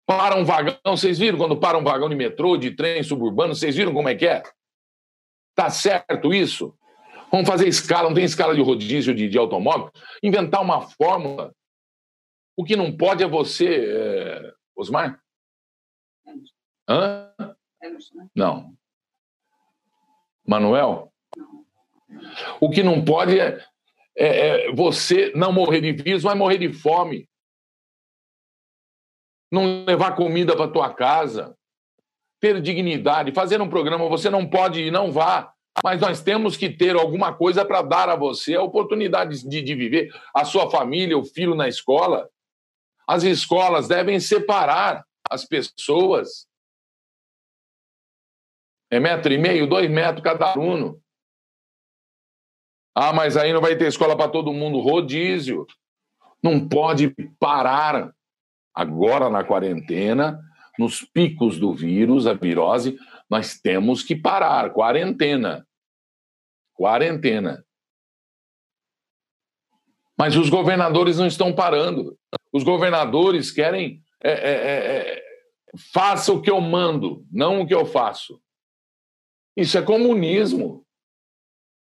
Para 0.07 0.37
um 0.37 0.44
vagão, 0.44 0.79
vocês 0.87 1.18
viram 1.18 1.37
quando 1.37 1.59
para 1.59 1.77
um 1.77 1.85
vagão 1.85 2.09
de 2.09 2.16
metrô, 2.16 2.57
de 2.57 2.71
trem 2.71 3.03
suburbano, 3.03 3.55
vocês 3.55 3.77
viram 3.77 3.92
como 3.92 4.09
é 4.09 4.14
que 4.14 4.27
é? 4.27 4.42
Tá 5.55 5.68
certo 5.68 6.33
isso? 6.33 6.75
Vamos 7.31 7.47
fazer 7.47 7.68
escala, 7.68 8.09
não 8.09 8.14
tem 8.14 8.25
escala 8.25 8.55
de 8.55 8.62
rodízio 8.62 9.14
de, 9.14 9.29
de 9.29 9.37
automóvel? 9.37 9.90
Inventar 10.23 10.62
uma 10.62 10.81
fórmula. 10.81 11.53
O 12.57 12.64
que 12.64 12.75
não 12.75 12.97
pode 12.97 13.23
é 13.23 13.29
você, 13.29 13.66
é... 13.66 14.53
Osmar, 14.75 15.21
Hã? 16.88 17.35
Não. 18.35 18.78
Manuel? 20.48 21.12
O 22.58 22.70
que 22.70 22.82
não 22.82 23.04
pode 23.04 23.38
é, 23.38 23.62
é, 24.16 24.68
é, 24.68 24.72
você 24.72 25.30
não 25.37 25.52
morrer 25.52 25.82
de 25.82 25.92
vírus, 25.92 26.22
vai 26.22 26.34
morrer 26.34 26.56
de 26.56 26.72
fome. 26.72 27.28
Não 29.52 29.84
levar 29.84 30.16
comida 30.16 30.56
para 30.56 30.70
tua 30.70 30.92
casa. 30.92 31.54
Ter 32.40 32.61
dignidade. 32.62 33.32
Fazer 33.32 33.61
um 33.61 33.68
programa, 33.68 34.08
você 34.08 34.30
não 34.30 34.48
pode 34.48 34.80
ir, 34.80 34.90
não 34.90 35.12
vá. 35.12 35.52
Mas 35.84 36.00
nós 36.00 36.22
temos 36.22 36.56
que 36.56 36.70
ter 36.70 36.96
alguma 36.96 37.32
coisa 37.34 37.64
para 37.64 37.82
dar 37.82 38.08
a 38.08 38.16
você 38.16 38.54
a 38.54 38.62
oportunidade 38.62 39.46
de, 39.46 39.62
de 39.62 39.74
viver, 39.74 40.12
a 40.34 40.44
sua 40.44 40.70
família, 40.70 41.16
o 41.16 41.24
filho 41.24 41.54
na 41.54 41.68
escola. 41.68 42.28
As 43.06 43.22
escolas 43.22 43.87
devem 43.87 44.18
separar 44.18 45.04
as 45.30 45.44
pessoas. 45.44 46.47
É 48.90 48.98
metro 48.98 49.33
e 49.33 49.38
meio, 49.38 49.66
dois 49.66 49.90
metros 49.90 50.22
cada 50.22 50.53
aluno. 50.53 51.01
Ah, 52.94 53.12
mas 53.12 53.37
aí 53.37 53.53
não 53.53 53.61
vai 53.61 53.77
ter 53.77 53.87
escola 53.87 54.16
para 54.16 54.31
todo 54.31 54.53
mundo. 54.53 54.81
Rodízio. 54.81 55.66
Não 56.42 56.68
pode 56.68 57.14
parar 57.38 58.12
agora 58.74 59.29
na 59.29 59.44
quarentena, 59.44 60.40
nos 60.79 61.03
picos 61.03 61.59
do 61.59 61.74
vírus, 61.74 62.27
a 62.27 62.33
virose, 62.33 62.96
nós 63.29 63.59
temos 63.59 64.03
que 64.03 64.14
parar. 64.14 64.72
Quarentena. 64.72 65.66
Quarentena. 66.74 67.64
Mas 70.16 70.37
os 70.37 70.48
governadores 70.48 71.18
não 71.18 71.27
estão 71.27 71.53
parando. 71.53 72.16
Os 72.53 72.64
governadores 72.64 73.51
querem 73.51 74.03
é, 74.22 74.31
é, 74.31 74.53
é, 74.53 75.14
é, 75.14 75.22
faça 75.92 76.33
o 76.33 76.42
que 76.42 76.51
eu 76.51 76.61
mando, 76.61 77.24
não 77.31 77.61
o 77.61 77.66
que 77.66 77.74
eu 77.74 77.87
faço. 77.87 78.40
Isso 79.59 79.77
é 79.77 79.83
comunismo. 79.83 80.87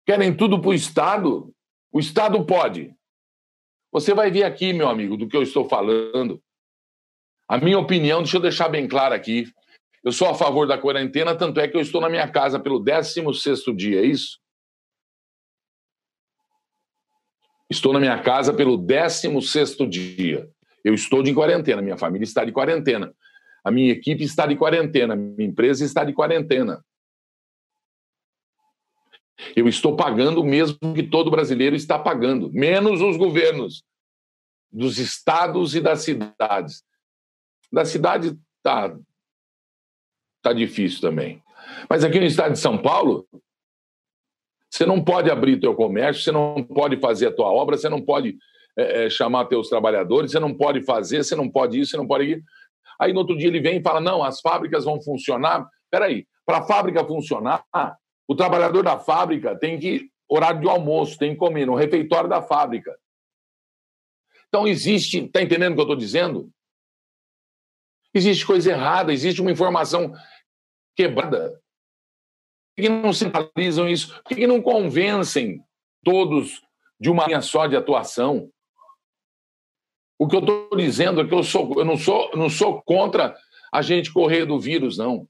Querem 0.06 0.34
tudo 0.34 0.62
para 0.62 0.70
o 0.70 0.74
Estado? 0.74 1.54
O 1.92 2.00
Estado 2.00 2.46
pode. 2.46 2.96
Você 3.92 4.14
vai 4.14 4.32
ver 4.32 4.44
aqui, 4.44 4.72
meu 4.72 4.88
amigo, 4.88 5.18
do 5.18 5.28
que 5.28 5.36
eu 5.36 5.44
estou 5.44 5.68
falando. 5.68 6.42
A 7.50 7.58
minha 7.58 7.78
opinião, 7.78 8.20
deixa 8.20 8.38
eu 8.38 8.42
deixar 8.42 8.70
bem 8.70 8.88
claro 8.88 9.14
aqui. 9.14 9.52
Eu 10.02 10.14
sou 10.14 10.30
a 10.30 10.36
favor 10.36 10.70
da 10.70 10.78
quarentena, 10.78 11.36
tanto 11.36 11.60
é 11.60 11.68
que 11.68 11.76
eu 11.76 11.82
estou 11.82 12.00
na 12.00 12.08
minha 12.08 12.32
casa 12.32 12.58
pelo 12.62 12.80
16 12.80 13.76
dia, 13.76 14.00
é 14.00 14.06
isso? 14.06 14.40
Estou 17.70 17.92
na 17.92 18.00
minha 18.00 18.24
casa 18.24 18.54
pelo 18.54 18.78
16 18.78 19.76
dia. 19.90 20.50
Eu 20.82 20.94
estou 20.94 21.22
de 21.22 21.34
quarentena, 21.34 21.82
minha 21.82 21.98
família 21.98 22.24
está 22.24 22.46
de 22.46 22.54
quarentena. 22.54 23.14
A 23.66 23.70
minha 23.70 23.92
equipe 23.92 24.24
está 24.24 24.48
de 24.48 24.56
quarentena, 24.56 25.14
minha 25.14 25.50
empresa 25.50 25.84
está 25.84 26.06
de 26.06 26.14
quarentena. 26.14 26.82
Eu 29.56 29.68
estou 29.68 29.96
pagando 29.96 30.42
o 30.42 30.46
mesmo 30.46 30.94
que 30.94 31.04
todo 31.04 31.32
brasileiro 31.32 31.76
está 31.76 31.98
pagando, 31.98 32.52
menos 32.52 33.02
os 33.02 33.18
governos 33.18 33.84
dos 34.72 34.98
estados 34.98 35.76
e 35.76 35.82
das 35.82 36.02
cidades. 36.02 36.84
Da 37.72 37.86
cidade 37.86 38.38
tá 38.62 38.96
tá 40.42 40.54
difícil 40.54 41.02
também. 41.02 41.44
Mas 41.90 42.04
aqui 42.04 42.20
no 42.20 42.26
estado 42.26 42.54
de 42.54 42.60
São 42.60 42.78
Paulo, 42.78 43.28
você 44.70 44.86
não 44.86 45.04
pode 45.04 45.30
abrir 45.30 45.60
teu 45.60 45.76
comércio, 45.76 46.24
você 46.24 46.32
não 46.32 46.64
pode 46.64 46.98
fazer 46.98 47.28
a 47.28 47.36
tua 47.36 47.48
obra, 47.48 47.78
você 47.78 47.90
não 47.90 48.02
pode 48.02 48.38
é, 48.78 49.06
é, 49.06 49.10
chamar 49.10 49.46
teus 49.46 49.68
trabalhadores, 49.68 50.32
você 50.32 50.40
não 50.40 50.54
pode 50.54 50.84
fazer, 50.84 51.24
você 51.24 51.36
não 51.36 51.50
pode 51.50 51.80
isso, 51.80 51.92
você 51.92 51.98
não 51.98 52.08
pode 52.08 52.26
ir. 52.26 52.44
Aí 53.00 53.12
no 53.12 53.20
outro 53.20 53.38
dia 53.38 53.48
ele 53.48 53.60
vem 53.60 53.80
e 53.80 53.84
fala: 53.84 54.00
não, 54.00 54.24
as 54.24 54.40
fábricas 54.42 54.86
vão 54.86 55.02
funcionar. 55.02 55.68
Peraí, 55.90 56.28
para 56.46 56.60
a 56.60 56.64
fábrica 56.64 57.04
funcionar, 57.06 57.64
o 58.30 58.36
trabalhador 58.36 58.84
da 58.84 59.00
fábrica 59.00 59.58
tem 59.58 59.80
que, 59.80 60.12
horário 60.30 60.62
de 60.62 60.70
almoço, 60.70 61.18
tem 61.18 61.32
que 61.32 61.40
comer 61.40 61.66
no 61.66 61.74
refeitório 61.74 62.30
da 62.30 62.44
fábrica. 62.44 62.96
Então 64.48 64.68
existe, 64.68 65.26
está 65.26 65.42
entendendo 65.42 65.72
o 65.72 65.76
que 65.76 65.82
eu 65.82 65.86
estou 65.86 65.96
dizendo? 65.96 66.52
Existe 68.14 68.46
coisa 68.46 68.70
errada, 68.70 69.12
existe 69.12 69.42
uma 69.42 69.52
informação 69.52 70.14
quebrada. 70.96 71.60
Por 72.76 72.84
que 72.84 72.90
não 72.90 73.12
centralizam 73.12 73.90
isso? 73.90 74.22
Por 74.22 74.38
que 74.38 74.46
não 74.46 74.62
convencem 74.62 75.64
todos 76.04 76.62
de 77.00 77.10
uma 77.10 77.26
linha 77.26 77.42
só 77.42 77.66
de 77.66 77.76
atuação? 77.76 78.52
O 80.20 80.28
que 80.28 80.36
eu 80.36 80.42
estou 80.42 80.78
dizendo 80.78 81.22
é 81.22 81.28
que 81.28 81.34
eu, 81.34 81.44
sou, 81.44 81.80
eu 81.80 81.86
não, 81.86 81.98
sou, 81.98 82.30
não 82.36 82.48
sou 82.48 82.80
contra 82.84 83.36
a 83.72 83.82
gente 83.82 84.14
correr 84.14 84.46
do 84.46 84.60
vírus, 84.60 85.00
não. 85.00 85.28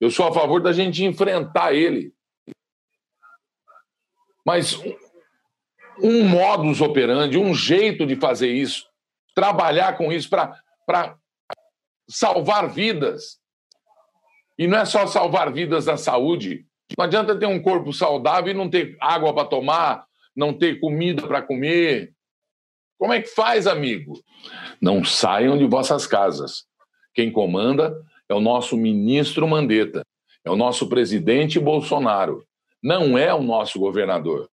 Eu 0.00 0.10
sou 0.10 0.26
a 0.26 0.32
favor 0.32 0.62
da 0.62 0.72
gente 0.72 1.04
enfrentar 1.04 1.74
ele. 1.74 2.14
Mas 4.44 4.74
um, 4.78 4.96
um 6.02 6.28
modus 6.28 6.80
operandi, 6.80 7.36
um 7.36 7.54
jeito 7.54 8.06
de 8.06 8.16
fazer 8.16 8.50
isso, 8.50 8.86
trabalhar 9.34 9.98
com 9.98 10.10
isso 10.10 10.30
para 10.30 11.18
salvar 12.08 12.68
vidas. 12.68 13.38
E 14.58 14.66
não 14.66 14.78
é 14.78 14.84
só 14.84 15.06
salvar 15.06 15.52
vidas 15.52 15.84
da 15.84 15.96
saúde. 15.96 16.66
Não 16.96 17.04
adianta 17.04 17.38
ter 17.38 17.46
um 17.46 17.62
corpo 17.62 17.92
saudável 17.92 18.52
e 18.52 18.56
não 18.56 18.68
ter 18.68 18.96
água 19.00 19.34
para 19.34 19.48
tomar, 19.48 20.06
não 20.34 20.52
ter 20.52 20.80
comida 20.80 21.26
para 21.26 21.42
comer. 21.42 22.14
Como 22.98 23.12
é 23.12 23.20
que 23.20 23.28
faz, 23.28 23.66
amigo? 23.66 24.18
Não 24.80 25.04
saiam 25.04 25.56
de 25.56 25.66
vossas 25.66 26.06
casas. 26.06 26.66
Quem 27.14 27.30
comanda 27.30 27.94
é 28.30 28.34
o 28.34 28.40
nosso 28.40 28.76
ministro 28.76 29.46
Mandetta, 29.46 30.06
é 30.44 30.50
o 30.50 30.56
nosso 30.56 30.88
presidente 30.88 31.58
Bolsonaro, 31.58 32.44
não 32.80 33.18
é 33.18 33.34
o 33.34 33.42
nosso 33.42 33.80
governador. 33.80 34.48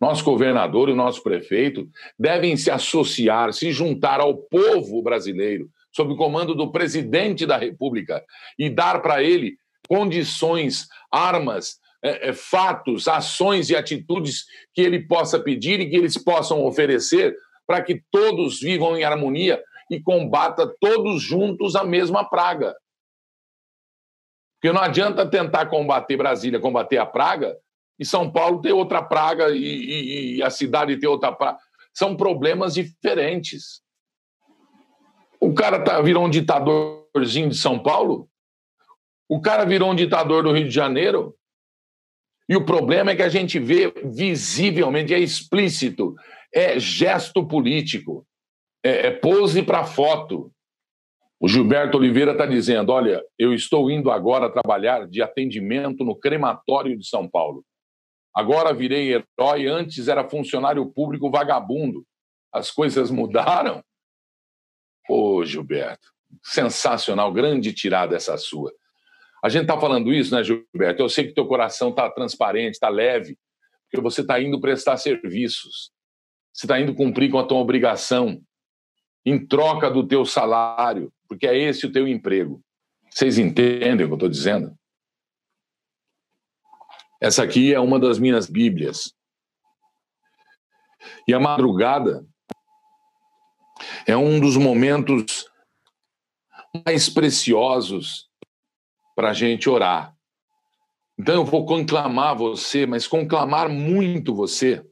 Nosso 0.00 0.22
governador 0.22 0.88
e 0.88 0.94
nosso 0.94 1.20
prefeito 1.20 1.88
devem 2.16 2.56
se 2.56 2.70
associar, 2.70 3.52
se 3.52 3.72
juntar 3.72 4.20
ao 4.20 4.36
povo 4.36 5.02
brasileiro, 5.02 5.68
sob 5.90 6.12
o 6.12 6.16
comando 6.16 6.54
do 6.54 6.70
presidente 6.70 7.44
da 7.44 7.56
República, 7.56 8.24
e 8.56 8.70
dar 8.70 9.02
para 9.02 9.22
ele 9.22 9.56
condições, 9.88 10.86
armas, 11.10 11.80
é, 12.04 12.28
é, 12.28 12.32
fatos, 12.32 13.08
ações 13.08 13.68
e 13.68 13.74
atitudes 13.74 14.44
que 14.72 14.80
ele 14.80 15.00
possa 15.00 15.40
pedir 15.40 15.80
e 15.80 15.90
que 15.90 15.96
eles 15.96 16.16
possam 16.16 16.64
oferecer 16.64 17.34
para 17.66 17.82
que 17.82 18.00
todos 18.12 18.60
vivam 18.60 18.96
em 18.96 19.02
harmonia 19.02 19.60
e 19.90 20.00
combata 20.00 20.66
todos 20.80 21.22
juntos 21.22 21.74
a 21.74 21.84
mesma 21.84 22.24
praga. 22.24 22.74
Porque 24.60 24.72
não 24.72 24.82
adianta 24.82 25.28
tentar 25.28 25.66
combater 25.66 26.16
Brasília, 26.16 26.60
combater 26.60 26.98
a 26.98 27.06
praga, 27.06 27.56
e 27.98 28.04
São 28.04 28.30
Paulo 28.30 28.60
ter 28.60 28.72
outra 28.72 29.02
praga 29.02 29.50
e, 29.50 29.58
e, 29.58 30.36
e 30.36 30.42
a 30.42 30.50
cidade 30.50 30.98
ter 30.98 31.06
outra 31.06 31.32
praga. 31.32 31.58
São 31.92 32.16
problemas 32.16 32.74
diferentes. 32.74 33.82
O 35.40 35.54
cara 35.54 35.82
tá, 35.82 36.00
virou 36.00 36.24
um 36.24 36.30
ditadorzinho 36.30 37.48
de 37.48 37.56
São 37.56 37.78
Paulo, 37.78 38.28
o 39.28 39.40
cara 39.40 39.64
virou 39.64 39.90
um 39.90 39.94
ditador 39.94 40.42
do 40.42 40.52
Rio 40.52 40.64
de 40.64 40.74
Janeiro, 40.74 41.36
e 42.48 42.56
o 42.56 42.64
problema 42.64 43.10
é 43.10 43.16
que 43.16 43.22
a 43.22 43.28
gente 43.28 43.58
vê 43.58 43.92
visivelmente, 44.04 45.12
é 45.12 45.18
explícito, 45.18 46.14
é 46.52 46.80
gesto 46.80 47.46
político, 47.46 48.26
é, 48.82 49.08
é 49.08 49.10
pose 49.10 49.62
para 49.62 49.84
foto. 49.84 50.52
O 51.40 51.48
Gilberto 51.48 51.96
Oliveira 51.96 52.32
está 52.32 52.46
dizendo: 52.46 52.92
olha, 52.92 53.22
eu 53.38 53.54
estou 53.54 53.90
indo 53.90 54.10
agora 54.10 54.50
trabalhar 54.50 55.06
de 55.06 55.22
atendimento 55.22 56.04
no 56.04 56.16
crematório 56.16 56.96
de 56.96 57.06
São 57.06 57.28
Paulo. 57.28 57.64
Agora 58.34 58.74
virei 58.74 59.14
herói, 59.14 59.66
antes 59.66 60.08
era 60.08 60.28
funcionário 60.28 60.86
público 60.86 61.30
vagabundo. 61.30 62.04
As 62.52 62.70
coisas 62.70 63.10
mudaram. 63.10 63.82
Ô, 65.08 65.44
Gilberto, 65.44 66.08
sensacional, 66.42 67.32
grande 67.32 67.72
tirada 67.72 68.14
essa 68.14 68.36
sua. 68.36 68.72
A 69.42 69.48
gente 69.48 69.62
está 69.62 69.78
falando 69.80 70.12
isso, 70.12 70.34
né, 70.34 70.42
Gilberto? 70.42 71.02
Eu 71.02 71.08
sei 71.08 71.26
que 71.26 71.34
teu 71.34 71.46
coração 71.46 71.90
está 71.90 72.10
transparente, 72.10 72.74
está 72.74 72.88
leve, 72.88 73.38
porque 73.90 74.02
você 74.02 74.20
está 74.20 74.40
indo 74.40 74.60
prestar 74.60 74.96
serviços. 74.96 75.90
Você 76.52 76.66
está 76.66 76.80
indo 76.80 76.94
cumprir 76.94 77.30
com 77.30 77.38
a 77.38 77.46
tua 77.46 77.58
obrigação 77.58 78.42
em 79.24 79.46
troca 79.46 79.90
do 79.90 80.06
teu 80.06 80.24
salário, 80.24 81.12
porque 81.28 81.46
é 81.46 81.56
esse 81.56 81.86
o 81.86 81.92
teu 81.92 82.06
emprego. 82.06 82.62
Vocês 83.10 83.38
entendem 83.38 84.04
o 84.04 84.08
que 84.08 84.12
eu 84.12 84.14
estou 84.14 84.28
dizendo? 84.28 84.76
Essa 87.20 87.42
aqui 87.42 87.74
é 87.74 87.80
uma 87.80 87.98
das 87.98 88.18
minhas 88.18 88.48
Bíblias. 88.48 89.12
E 91.26 91.34
a 91.34 91.40
madrugada 91.40 92.24
é 94.06 94.16
um 94.16 94.38
dos 94.38 94.56
momentos 94.56 95.50
mais 96.86 97.08
preciosos 97.08 98.28
para 99.16 99.30
a 99.30 99.34
gente 99.34 99.68
orar. 99.68 100.14
Então 101.18 101.34
eu 101.34 101.44
vou 101.44 101.66
conclamar 101.66 102.36
você, 102.36 102.86
mas 102.86 103.08
conclamar 103.08 103.68
muito 103.68 104.34
você, 104.34 104.86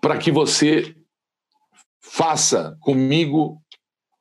para 0.00 0.18
que 0.18 0.30
você 0.30 0.94
faça 2.10 2.76
comigo 2.80 3.62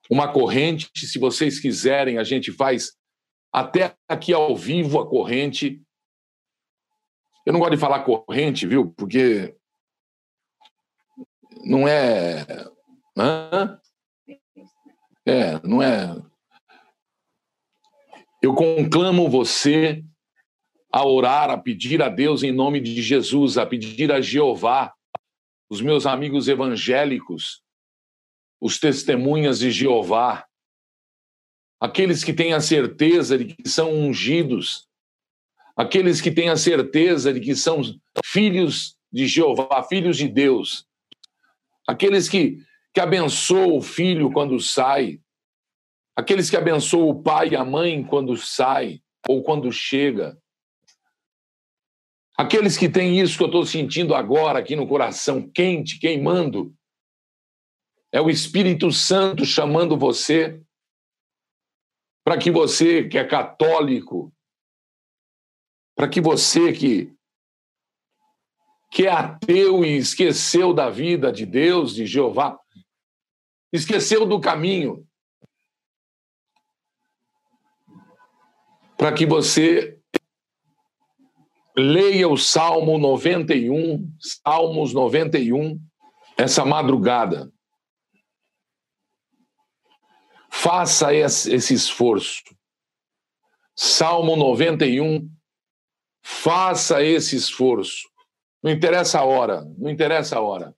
uma 0.09 0.31
corrente. 0.31 0.89
Se 0.95 1.19
vocês 1.19 1.59
quiserem, 1.59 2.17
a 2.17 2.23
gente 2.23 2.51
faz 2.51 2.93
até 3.51 3.95
aqui 4.07 4.33
ao 4.33 4.55
vivo 4.55 4.99
a 4.99 5.09
corrente. 5.09 5.81
Eu 7.45 7.53
não 7.53 7.59
gosto 7.59 7.73
de 7.73 7.79
falar 7.79 8.03
corrente, 8.03 8.67
viu? 8.67 8.91
Porque 8.91 9.55
não 11.63 11.87
é. 11.87 12.45
Hã? 13.17 13.79
É, 15.25 15.59
não 15.67 15.81
é 15.81 16.15
eu 18.41 18.53
conclamo 18.53 19.29
você 19.29 20.03
a 20.91 21.05
orar, 21.05 21.49
a 21.49 21.57
pedir 21.57 22.01
a 22.01 22.09
Deus 22.09 22.43
em 22.43 22.51
nome 22.51 22.79
de 22.79 23.01
Jesus, 23.01 23.57
a 23.57 23.65
pedir 23.65 24.11
a 24.11 24.21
Jeová, 24.21 24.93
os 25.69 25.81
meus 25.81 26.05
amigos 26.05 26.47
evangélicos, 26.47 27.61
os 28.59 28.79
testemunhas 28.79 29.59
de 29.59 29.71
Jeová, 29.71 30.45
aqueles 31.79 32.23
que 32.23 32.33
têm 32.33 32.53
a 32.53 32.59
certeza 32.59 33.37
de 33.37 33.53
que 33.53 33.69
são 33.69 33.93
ungidos, 33.93 34.87
aqueles 35.75 36.19
que 36.19 36.31
têm 36.31 36.49
a 36.49 36.57
certeza 36.57 37.33
de 37.33 37.39
que 37.39 37.55
são 37.55 37.81
filhos 38.25 38.97
de 39.11 39.27
Jeová, 39.27 39.83
filhos 39.83 40.17
de 40.17 40.27
Deus, 40.27 40.85
aqueles 41.87 42.27
que, 42.27 42.59
que 42.93 42.99
abençoam 42.99 43.77
o 43.77 43.81
filho 43.81 44.31
quando 44.31 44.59
sai, 44.59 45.19
Aqueles 46.17 46.49
que 46.49 46.57
abençoam 46.57 47.09
o 47.09 47.21
pai 47.21 47.49
e 47.49 47.55
a 47.55 47.63
mãe 47.63 48.03
quando 48.03 48.35
sai 48.35 49.03
ou 49.29 49.43
quando 49.43 49.71
chega. 49.71 50.35
Aqueles 52.35 52.75
que 52.75 52.89
têm 52.89 53.19
isso 53.19 53.37
que 53.37 53.43
eu 53.43 53.47
estou 53.47 53.63
sentindo 53.63 54.15
agora 54.15 54.57
aqui 54.57 54.75
no 54.75 54.87
coração, 54.87 55.47
quente, 55.47 55.99
queimando. 55.99 56.73
É 58.11 58.21
o 58.21 58.29
Espírito 58.29 58.91
Santo 58.91 59.45
chamando 59.45 59.97
você 59.97 60.61
para 62.23 62.37
que 62.37 62.51
você 62.51 63.07
que 63.07 63.17
é 63.17 63.25
católico, 63.25 64.33
para 65.95 66.07
que 66.07 66.19
você 66.19 66.73
que 66.73 67.13
que 68.91 69.05
é 69.05 69.11
ateu 69.11 69.83
e 69.83 69.97
esqueceu 69.97 70.73
da 70.73 70.89
vida 70.89 71.31
de 71.31 71.45
Deus, 71.45 71.93
de 71.93 72.05
Jeová, 72.05 72.57
esqueceu 73.71 74.25
do 74.25 74.39
caminho, 74.39 75.05
para 78.97 79.13
que 79.13 79.25
você 79.25 79.99
leia 81.77 82.27
o 82.27 82.37
Salmo 82.37 82.97
91, 82.97 84.11
Salmos 84.19 84.93
91, 84.93 85.79
essa 86.35 86.65
madrugada. 86.65 87.51
Faça 90.59 91.13
esse 91.13 91.71
esforço. 91.71 92.43
Salmo 93.75 94.35
91, 94.35 95.29
faça 96.23 97.03
esse 97.03 97.35
esforço. 97.35 98.09
Não 98.63 98.71
interessa 98.71 99.19
a 99.19 99.23
hora, 99.23 99.63
não 99.77 99.87
interessa 99.87 100.37
a 100.37 100.41
hora. 100.41 100.75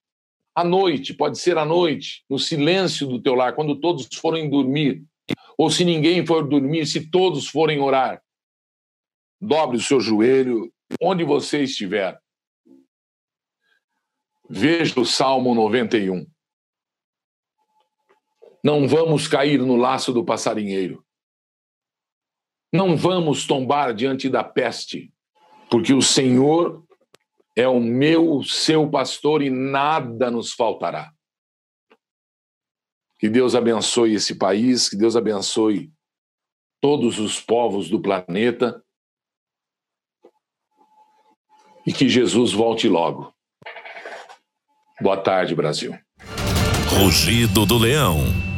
À 0.54 0.66
noite, 0.66 1.14
pode 1.14 1.40
ser 1.40 1.58
à 1.58 1.64
noite, 1.64 2.26
no 2.30 2.38
silêncio 2.38 3.08
do 3.08 3.22
teu 3.22 3.36
lar, 3.36 3.56
quando 3.56 3.80
todos 3.80 4.06
forem 4.16 4.50
dormir 4.50 5.02
ou 5.58 5.70
se 5.70 5.86
ninguém 5.86 6.26
for 6.26 6.46
dormir, 6.46 6.86
se 6.86 7.10
todos 7.10 7.48
forem 7.48 7.80
orar, 7.80 8.22
dobre 9.40 9.78
o 9.78 9.82
seu 9.82 10.02
joelho 10.02 10.74
onde 11.02 11.24
você 11.24 11.64
estiver. 11.64 12.20
Veja 14.50 15.00
o 15.00 15.06
Salmo 15.06 15.56
91. 15.56 16.28
Não 18.64 18.88
vamos 18.88 19.28
cair 19.28 19.60
no 19.60 19.76
laço 19.76 20.12
do 20.12 20.24
passarinheiro. 20.24 21.04
Não 22.72 22.96
vamos 22.96 23.48
tombar 23.48 23.94
diante 23.94 24.30
da 24.30 24.44
peste, 24.44 25.12
porque 25.70 25.94
o 25.94 26.02
Senhor 26.02 26.86
é 27.56 27.68
o 27.68 27.80
meu, 27.80 28.44
seu 28.44 28.90
pastor 28.90 29.42
e 29.42 29.50
nada 29.50 30.30
nos 30.30 30.54
faltará. 30.54 31.12
Que 33.18 33.28
Deus 33.28 33.56
abençoe 33.56 34.14
esse 34.14 34.36
país, 34.36 34.88
que 34.88 34.96
Deus 34.96 35.16
abençoe 35.16 35.92
todos 36.82 37.20
os 37.20 37.40
povos 37.40 37.90
do 37.90 38.02
planeta 38.02 38.82
e 41.86 41.92
que 41.92 42.08
Jesus 42.08 42.54
volte 42.54 42.88
logo. 42.88 43.34
Boa 45.02 45.18
tarde, 45.18 45.56
Brasil. 45.56 45.98
Rugido 46.88 47.66
do 47.66 47.78
Leão. 47.78 48.49